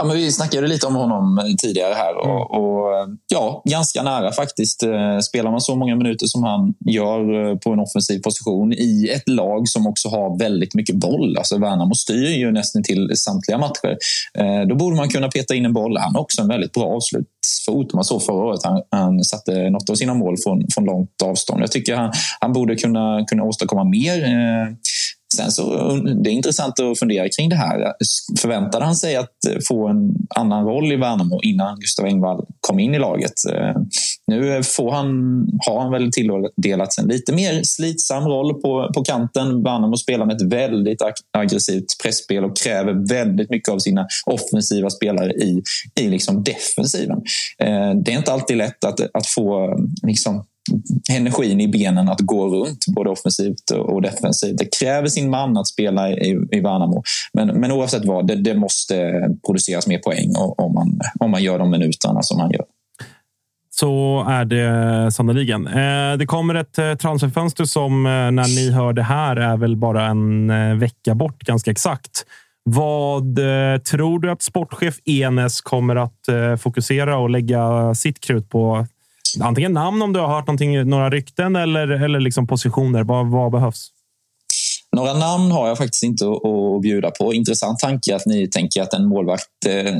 [0.00, 2.36] Ja, men vi snackade lite om honom tidigare här och, mm.
[2.36, 4.82] och, ja, ganska nära faktiskt.
[4.82, 9.10] Eh, spelar man så många minuter som han gör eh, på en offensiv position i
[9.14, 11.36] ett lag som också har väldigt mycket boll.
[11.38, 13.96] Alltså Värnamo styr ju nästan till samtliga matcher.
[14.38, 15.96] Eh, då borde man kunna peta in en boll.
[15.96, 17.94] Han har också en väldigt bra avslutsfot.
[17.94, 21.62] Man såg förra året han, han satte något av sina mål från, från långt avstånd.
[21.62, 24.26] Jag tycker han, han borde kunna, kunna åstadkomma mer.
[25.36, 27.92] Sen så det är intressant att fundera kring det här.
[28.40, 29.36] Förväntade han sig att
[29.68, 33.32] få en annan roll i Värnamo innan Gustav Engvall kom in i laget?
[34.26, 35.08] Nu får han,
[35.66, 39.62] har han väl tilldelats en lite mer slitsam roll på, på kanten.
[39.62, 41.02] Värnamo spelar med ett väldigt
[41.38, 45.62] aggressivt pressspel och kräver väldigt mycket av sina offensiva spelare i,
[46.00, 47.18] i liksom defensiven.
[47.58, 50.44] Eh, det är inte alltid lätt att, att få liksom,
[51.10, 54.58] energin i benen att gå runt både offensivt och defensivt.
[54.58, 57.02] Det kräver sin man att spela i, i Värnamo.
[57.32, 59.12] Men, men oavsett vad, det, det måste
[59.46, 62.64] produceras mer poäng om man, om man gör de minuterna som man gör.
[63.80, 65.66] Så är det sannoliken.
[65.66, 69.76] Eh, det kommer ett eh, transferfönster som eh, när ni hör det här är väl
[69.76, 72.24] bara en vecka bort ganska exakt.
[72.64, 73.36] Vad
[73.90, 78.86] tror du att sportchef Enes kommer att fokusera och lägga sitt krut på
[79.40, 83.04] antingen namn om du har hört några rykten eller, eller liksom positioner.
[83.04, 83.90] Vad, vad behövs?
[84.96, 87.34] Några namn har jag faktiskt inte att bjuda på.
[87.34, 89.94] Intressant tanke att ni tänker att en målvakt eh,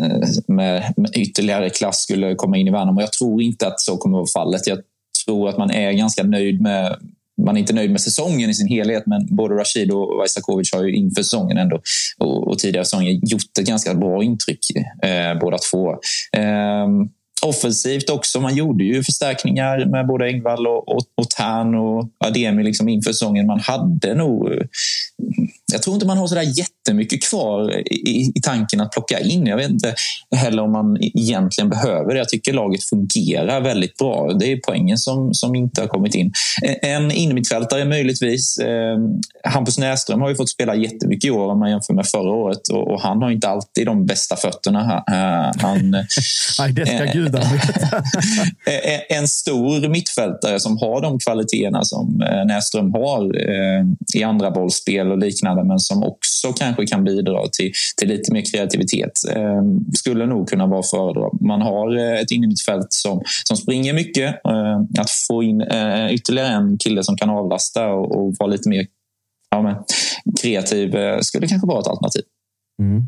[0.48, 3.00] med ytterligare klass skulle komma in i Värnamo.
[3.00, 4.66] Jag tror inte att så kommer att vara fallet.
[4.66, 4.78] Jag
[5.26, 6.96] tror att man är ganska nöjd med
[7.44, 10.84] man är inte nöjd med säsongen i sin helhet, men både Rashid och Vaisakovic har
[10.84, 11.80] ju inför säsongen ändå
[12.18, 14.58] och, och tidigare säsonger gjort ett ganska bra intryck
[15.02, 15.90] eh, båda två.
[16.32, 16.88] Eh,
[17.42, 18.40] offensivt också.
[18.40, 23.12] Man gjorde ju förstärkningar med både Engvall och, och, och Tern och Ademi liksom inför
[23.12, 23.46] säsongen.
[23.46, 24.48] Man hade nog...
[25.72, 29.46] Jag tror inte man har så där jättemycket kvar i, i tanken att plocka in.
[29.46, 29.94] Jag vet inte
[30.36, 32.18] heller om man egentligen behöver det.
[32.18, 34.32] Jag tycker laget fungerar väldigt bra.
[34.32, 36.32] Det är poängen som, som inte har kommit in.
[36.82, 38.58] En innermittfältare möjligtvis.
[38.58, 38.98] Eh,
[39.44, 42.68] Hampus Näström har ju fått spela jättemycket i år om man jämför med förra året
[42.68, 45.04] och, och han har inte alltid de bästa fötterna.
[45.60, 45.90] Han,
[46.58, 47.34] Nej, det ska Gud
[49.08, 55.10] en stor mittfältare som har de kvaliteterna som eh, Näström har eh, i andra bollspel
[55.10, 59.62] och liknande men som också kanske kan bidra till, till lite mer kreativitet eh,
[59.94, 61.28] skulle nog kunna vara föredra.
[61.40, 64.44] Man har eh, ett innermittfält som, som springer mycket.
[64.44, 68.68] Eh, att få in eh, ytterligare en kille som kan avlasta och, och vara lite
[68.68, 68.86] mer
[69.50, 69.76] ja, men,
[70.42, 72.22] kreativ skulle kanske vara ett alternativ.
[72.82, 73.02] Mm.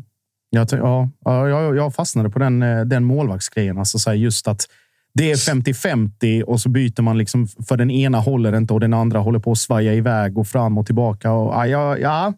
[0.49, 3.77] Jag, ja, jag, jag fastnade på den, den målvaktsgrejen.
[3.77, 4.67] Alltså så just att
[5.13, 8.93] det är 50-50 och så byter man liksom för den ena håller inte och den
[8.93, 11.31] andra håller på att svaja iväg och fram och tillbaka.
[11.31, 12.33] Och, ja, ja,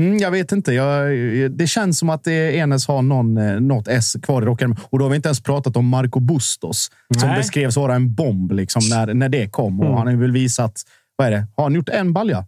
[0.00, 0.72] mm, jag vet inte.
[0.72, 1.10] Jag,
[1.50, 4.76] det känns som att Enes har någon, eh, något S kvar i rocken.
[4.90, 7.38] Och då har vi inte ens pratat om Marco Bustos som Nej.
[7.38, 9.80] beskrevs vara en bomb liksom, när, när det kom.
[9.80, 9.98] Och mm.
[9.98, 10.82] Han har väl visat,
[11.16, 11.46] vad är det?
[11.56, 12.46] Har han gjort en balja?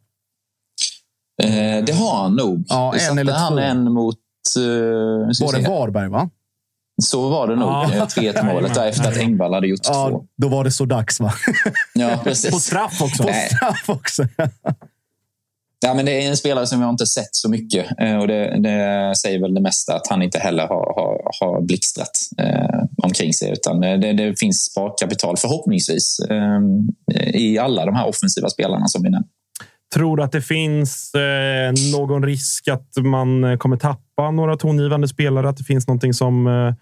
[1.42, 2.64] Eh, det har han nog.
[2.68, 3.38] Ja, en eller två.
[3.38, 4.16] han en mot...
[4.58, 4.64] Uh,
[5.40, 6.30] var det Varberg, va?
[7.02, 7.68] Så var det nog.
[7.68, 8.06] Ja.
[8.16, 10.24] 3-1 målet där efter att Engvall hade gjort ja, två.
[10.36, 11.32] Då var det så dags, va?
[11.94, 12.50] Ja, precis.
[12.50, 13.22] På straff också.
[13.22, 14.26] På straff också.
[15.80, 18.60] Ja, men det är en spelare som jag inte sett så mycket eh, och det,
[18.62, 23.32] det säger väl det mesta att han inte heller har, har, har blixtrat eh, omkring
[23.32, 23.52] sig.
[23.52, 26.60] Utan det, det finns sparkapital förhoppningsvis eh,
[27.34, 29.28] i alla de här offensiva spelarna som vi nämnde.
[29.94, 35.08] Tror du att det finns eh, någon risk att man eh, kommer tappa några tongivande
[35.08, 35.48] spelare?
[35.48, 36.74] Att det finns någonting som eh,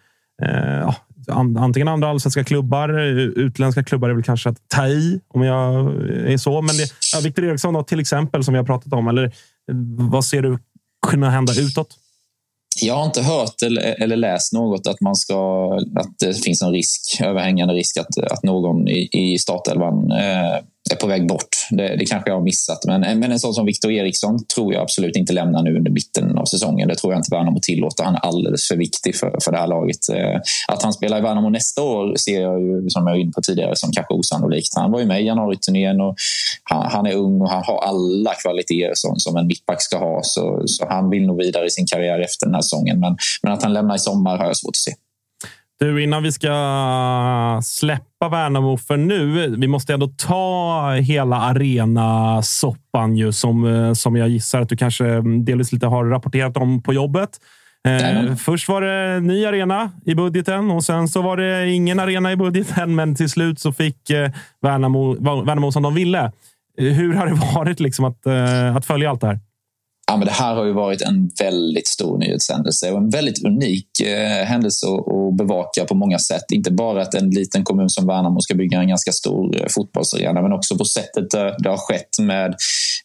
[0.48, 0.94] eh
[1.28, 5.74] antingen andra allsvenska klubbar, eh, utländska klubbar är väl kanske att ta i om jag
[5.74, 6.62] eh, är så.
[6.62, 9.08] Men det, ja, Victor Eriksson då, till exempel, som vi har pratat om.
[9.08, 9.30] Eller eh,
[10.10, 10.58] vad ser du
[11.06, 11.88] kunna hända utåt?
[12.80, 16.72] Jag har inte hört eller, eller, läst något att, man ska, att det finns en
[16.72, 20.56] risk, överhängande risk att, att någon i, i startelvan eh,
[20.90, 21.48] är på väg bort.
[21.70, 22.78] Det, det kanske jag har missat.
[22.86, 26.38] Men, men en sån som Victor Eriksson tror jag absolut inte lämnar nu under mitten
[26.38, 26.88] av säsongen.
[26.88, 28.04] Det tror jag inte Värnamo tillåter.
[28.04, 30.08] Han är alldeles för viktig för, för det här laget.
[30.08, 33.32] Eh, att han spelar i Värnamo nästa år ser jag ju, som jag var inne
[33.32, 34.74] på tidigare, som kanske osannolikt.
[34.76, 36.14] Han var ju med i januariturnén och
[36.64, 40.20] han, han, är ung och han har alla kvaliteter som, som en mittback ska ha.
[40.22, 43.00] Så, så han vill nog vidare i sin karriär efter den här säsongen.
[43.00, 44.92] Men, men att han lämnar i sommar har jag svårt att se.
[45.78, 49.56] Du, innan vi ska släppa Värnamo för nu.
[49.56, 55.20] Vi måste ändå ta hela arenasoppan ju som, eh, som jag gissar att du kanske
[55.20, 57.30] delvis lite har rapporterat om på jobbet.
[57.86, 62.32] Eh, först var det ny arena i budgeten och sen så var det ingen arena
[62.32, 62.94] i budgeten.
[62.94, 64.30] Men till slut så fick eh,
[64.62, 65.14] Värnamo,
[65.44, 66.32] Värnamo som de ville.
[66.78, 68.26] Eh, hur har det varit liksom att,
[68.76, 69.40] att följa allt det här?
[70.10, 74.00] Ja, men det här har ju varit en väldigt stor nyhetshändelse och en väldigt unik
[74.00, 76.44] eh, händelse att bevaka på många sätt.
[76.52, 80.42] Inte bara att en liten kommun som Värnamo ska bygga en ganska stor eh, fotbollsarena
[80.42, 82.54] men också på sättet det, det har skett med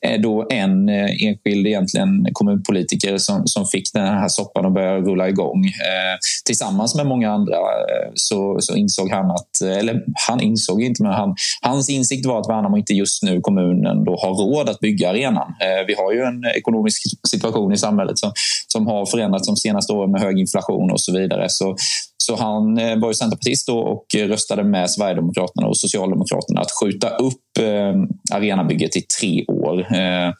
[0.05, 4.97] eh, då en eh, enskild egentligen kommunpolitiker som, som fick den här soppan att börja
[4.97, 5.65] rulla igång.
[5.65, 10.83] Eh, tillsammans med många andra eh, så, så insåg han att, eh, eller han insåg
[10.83, 14.69] inte, men han, hans insikt var att Värnamo inte just nu kommunen då har råd
[14.69, 15.47] att bygga arenan.
[15.59, 18.31] Eh, vi har ju en ekonomisk ekonomisk situation i samhället som,
[18.67, 21.49] som har förändrats de senaste åren med hög inflation och så vidare.
[21.49, 21.75] Så,
[22.17, 26.71] så han eh, var ju centerpartist då och eh, röstade med Sverigedemokraterna och Socialdemokraterna att
[26.81, 27.93] skjuta upp eh,
[28.31, 29.79] arenabygget i tre år.
[29.79, 30.33] Eh,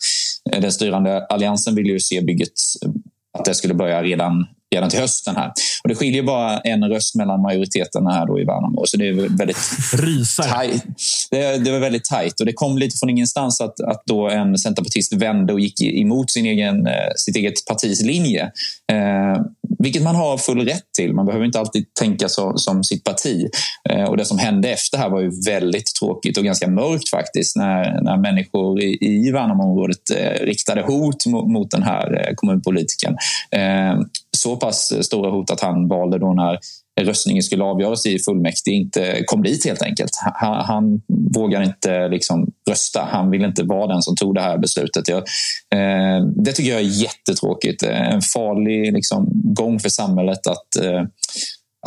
[0.62, 2.54] den styrande alliansen ville ju se bygget
[2.86, 2.92] eh,
[3.40, 4.46] att det skulle börja redan
[4.76, 5.36] redan till hösten.
[5.36, 5.52] här.
[5.84, 8.84] Och Det skiljer bara en röst mellan majoriteten här då i Värnamo.
[8.86, 9.58] Så det är väldigt
[10.50, 10.84] tajt.
[11.32, 14.58] Det, det var väldigt tajt och det kom lite från ingenstans att, att då en
[14.58, 18.52] centerpartist vände och gick emot sin egen, eh, sitt eget partis linje.
[18.92, 19.42] Eh,
[19.80, 21.14] vilket man har full rätt till.
[21.14, 23.50] Man behöver inte alltid tänka så, som sitt parti.
[23.90, 27.56] Eh, och Det som hände efter här var ju väldigt tråkigt och ganska mörkt faktiskt
[27.56, 33.18] när, när människor i, i Värnamoområdet eh, riktade hot mot, mot den här eh, kommunpolitiken.
[34.38, 36.60] Så pass stora hot att han valde då när
[37.02, 40.12] röstningen skulle avgöras i fullmäktige inte kom dit helt enkelt.
[40.34, 41.02] Han, han
[41.34, 43.08] vågar inte liksom rösta.
[43.12, 45.08] Han vill inte vara den som tog det här beslutet.
[45.08, 45.18] Jag,
[45.76, 47.84] eh, det tycker jag är jättetråkigt.
[47.84, 51.04] En farlig liksom, gång för samhället att eh,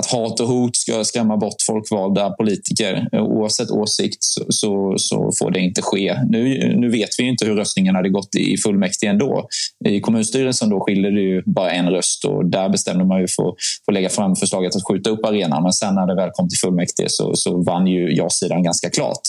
[0.01, 3.09] att hat och hot ska skrämma bort folkvalda politiker.
[3.12, 6.18] Oavsett åsikt så, så, så, får det inte ske.
[6.28, 9.49] Nu, nu vet vi inte hur röstningen hade gått i fullmäktige ändå.
[9.84, 13.55] I kommunstyrelsen då skiljer det ju bara en röst och där bestämde man ju för,
[13.84, 15.62] för att lägga fram förslaget att skjuta upp arenan.
[15.62, 19.20] Men sen när det väl kom till fullmäktige så, så vann ju ja-sidan ganska klart.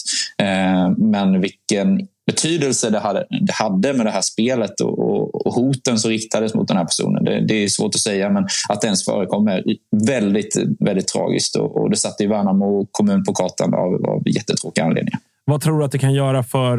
[0.42, 5.54] Eh, men vilken betydelse det hade, det hade med det här spelet och, och, och,
[5.54, 7.24] hoten som riktades mot den här personen.
[7.24, 9.64] Det, det, är svårt att säga, men att det ens förekommer
[10.06, 15.20] väldigt, väldigt tragiskt och, och det satte Värnamo kommun på kartan av, av jättetråkiga anledningar.
[15.48, 16.78] Vad tror du att det kan göra för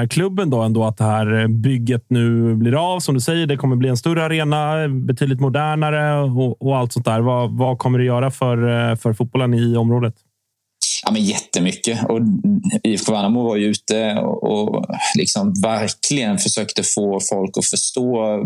[0.00, 3.00] eh, klubben då ändå att det här eh, bygget nu blir av?
[3.00, 7.06] Som du säger, det kommer bli en större arena, betydligt modernare och, och allt sånt
[7.06, 7.20] där.
[7.20, 10.14] Vad, vad kommer det göra för, eh, för fotbollen i området?
[11.04, 12.04] Ja, men jättemycket.
[12.08, 12.18] Och
[12.82, 14.86] IFK Värnamo var ju ute och, och
[15.18, 18.38] liksom verkligen försökte få folk att förstå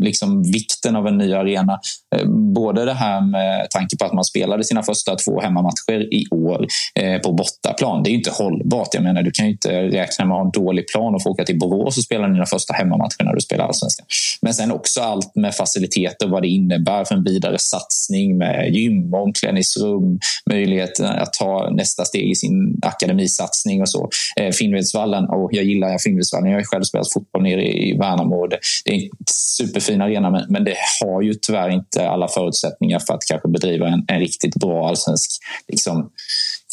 [0.00, 1.80] liksom vikten av en ny arena.
[2.16, 6.26] Eh, både det här med tanke på att man spelade sina första två hemmamatcher i
[6.30, 8.02] år eh, på bortaplan.
[8.02, 8.88] Det är ju inte hållbart.
[8.92, 11.30] Jag menar, du kan ju inte räkna med att ha en dålig plan och få
[11.30, 14.06] åka till Borås och spela dina första hemmamatcher när du spelar allsvenskan.
[14.42, 19.14] Men sen också allt med faciliteter, vad det innebär för en vidare satsning med gym,
[19.14, 20.20] omklädningsrum,
[20.50, 24.10] möjlighet att ta nästa steg i sin akademisatsning och så.
[24.40, 26.50] Eh, Finnvedsvallen, och jag gillar Finnvedsvallen.
[26.50, 28.46] Jag har själv spelat fotboll nere i Värnamo.
[28.46, 32.98] Det, det är en superfin arena, men, men, det har ju tyvärr inte alla förutsättningar
[32.98, 35.30] för att kanske bedriva en, en riktigt bra allsvensk
[35.68, 36.10] liksom,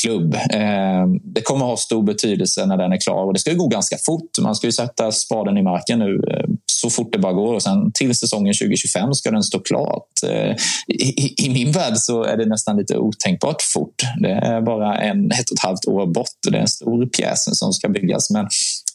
[0.02, 0.36] klubb.
[0.36, 3.58] Eh, det kommer att ha stor betydelse när den är klar och det ska ju
[3.58, 4.40] gå ganska fort.
[4.42, 7.64] Man ska ju sätta spaden i marken nu eh, så fort det bara går och
[7.64, 10.10] sen till säsongen 2025 ska den stå klart.
[10.24, 10.56] Eh,
[10.88, 14.02] I, I, min värld så är det nästan lite otänkbart fort.
[14.22, 17.06] Det är bara en, ett och ett halvt år bort och det är en stor
[17.06, 18.30] pjäs som ska byggas.
[18.30, 18.48] Men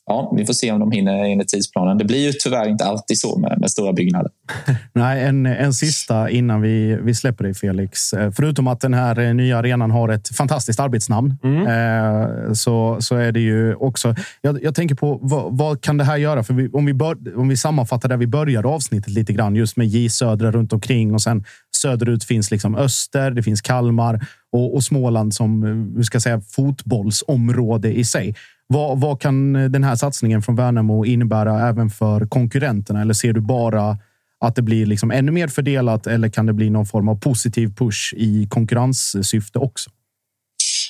[0.07, 1.99] ja, vi får se om de hinner enligt tidsplanen.
[1.99, 4.31] Det blir ju tyvärr inte alltid så med, med stora byggnader.
[4.93, 8.13] Nej, en, en sista innan vi, vi släpper dig Felix.
[8.13, 11.67] Eh, förutom att den här eh, nya arenan har ett fantastiskt arbetsnamn mm.
[11.67, 14.15] eh, så, så är det ju också.
[14.41, 16.43] Jag, jag tänker på vad, vad, kan det här göra?
[16.43, 19.77] För vi, om, vi bör, om vi sammanfattar där vi började avsnittet lite grann just
[19.77, 21.45] med J Södra runt omkring och sen
[21.77, 25.63] söderut finns liksom Öster, det finns Kalmar och, och Småland som
[25.97, 28.35] hur ska jag säga, fotbollsområde i sig.
[28.73, 33.01] Vad, vad kan eh, den här satsningen från Värnamo innebära även för konkurrenterna?
[33.01, 33.99] Eller ser du bara
[34.41, 37.75] att det blir liksom ännu mer fördelat eller kan det bli någon form av positiv
[37.75, 39.91] push i konkurrenssyfte också?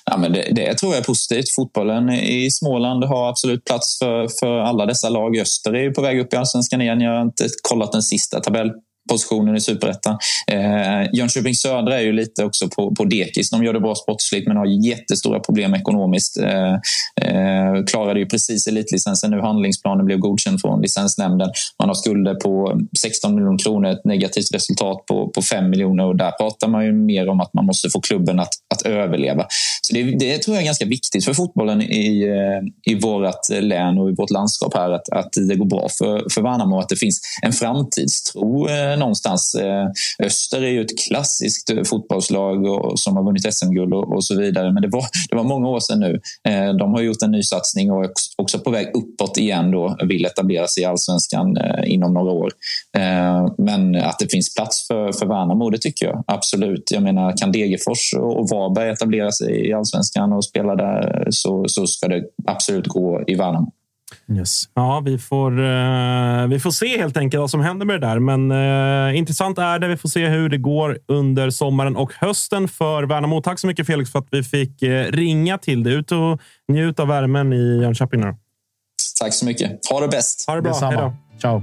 [0.05, 1.51] Ja, men det, det tror jag är positivt.
[1.55, 5.39] Fotbollen i Småland har absolut plats för, för alla dessa lag.
[5.39, 7.01] Öster är på väg upp i allsvenskan igen.
[7.01, 8.74] Jag har inte kollat den sista tabellen
[9.11, 10.18] positionen i superettan.
[10.46, 13.50] Eh, Jönköping Södra är ju lite också på, på dekis.
[13.50, 16.36] De gör det bra sportsligt men har jättestora problem ekonomiskt.
[16.36, 16.72] Eh,
[17.26, 19.40] eh, klarade ju precis elitlicensen nu.
[19.40, 21.50] Handlingsplanen blev godkänd från licensnämnden.
[21.78, 26.16] Man har skulder på 16 miljoner kronor, ett negativt resultat på, på 5 miljoner och
[26.16, 29.46] där pratar man ju mer om att man måste få klubben att, att överleva.
[29.82, 33.98] Så det, det tror jag är ganska viktigt för fotbollen i, eh, i vårt län
[33.98, 36.96] och i vårt landskap här att, att det går bra för, för Värnamo att det
[36.96, 39.55] finns en framtidstro eh, någonstans.
[39.55, 39.86] Eh,
[40.26, 44.38] Öster är ju ett klassiskt eh, fotbollslag och, som har vunnit SM-guld och, och, så
[44.38, 44.72] vidare.
[44.72, 46.20] Men det var, det var många år sedan nu.
[46.48, 49.96] Eh, de har gjort en ny satsning och är också på väg uppåt igen då,
[50.03, 52.53] vill etablera sig i allsvenskan inom några år.
[53.59, 56.90] Men att det finns plats för, för Värnamo, det tycker jag absolut.
[56.90, 61.86] Jag menar, kan Degerfors och Varberg etablera sig i allsvenskan och spela där så, så
[61.86, 63.72] ska det absolut gå i Värnamo.
[64.37, 64.64] Yes.
[64.74, 68.18] Ja, vi får, uh, vi får se helt enkelt vad som händer med det där.
[68.18, 69.89] Men uh, intressant är det.
[69.89, 73.43] Vi får se hur det går under sommaren och hösten för Värnamo.
[73.43, 75.95] Tack så mycket Felix för att vi fick uh, ringa till dig.
[75.95, 78.35] Ut och njut av värmen i Jönköping nu.
[79.20, 79.87] Tack så mycket.
[79.91, 80.47] Ha det bäst.
[80.47, 80.78] Ha det bra.
[80.81, 81.12] Hej då.
[81.41, 81.62] Ciao.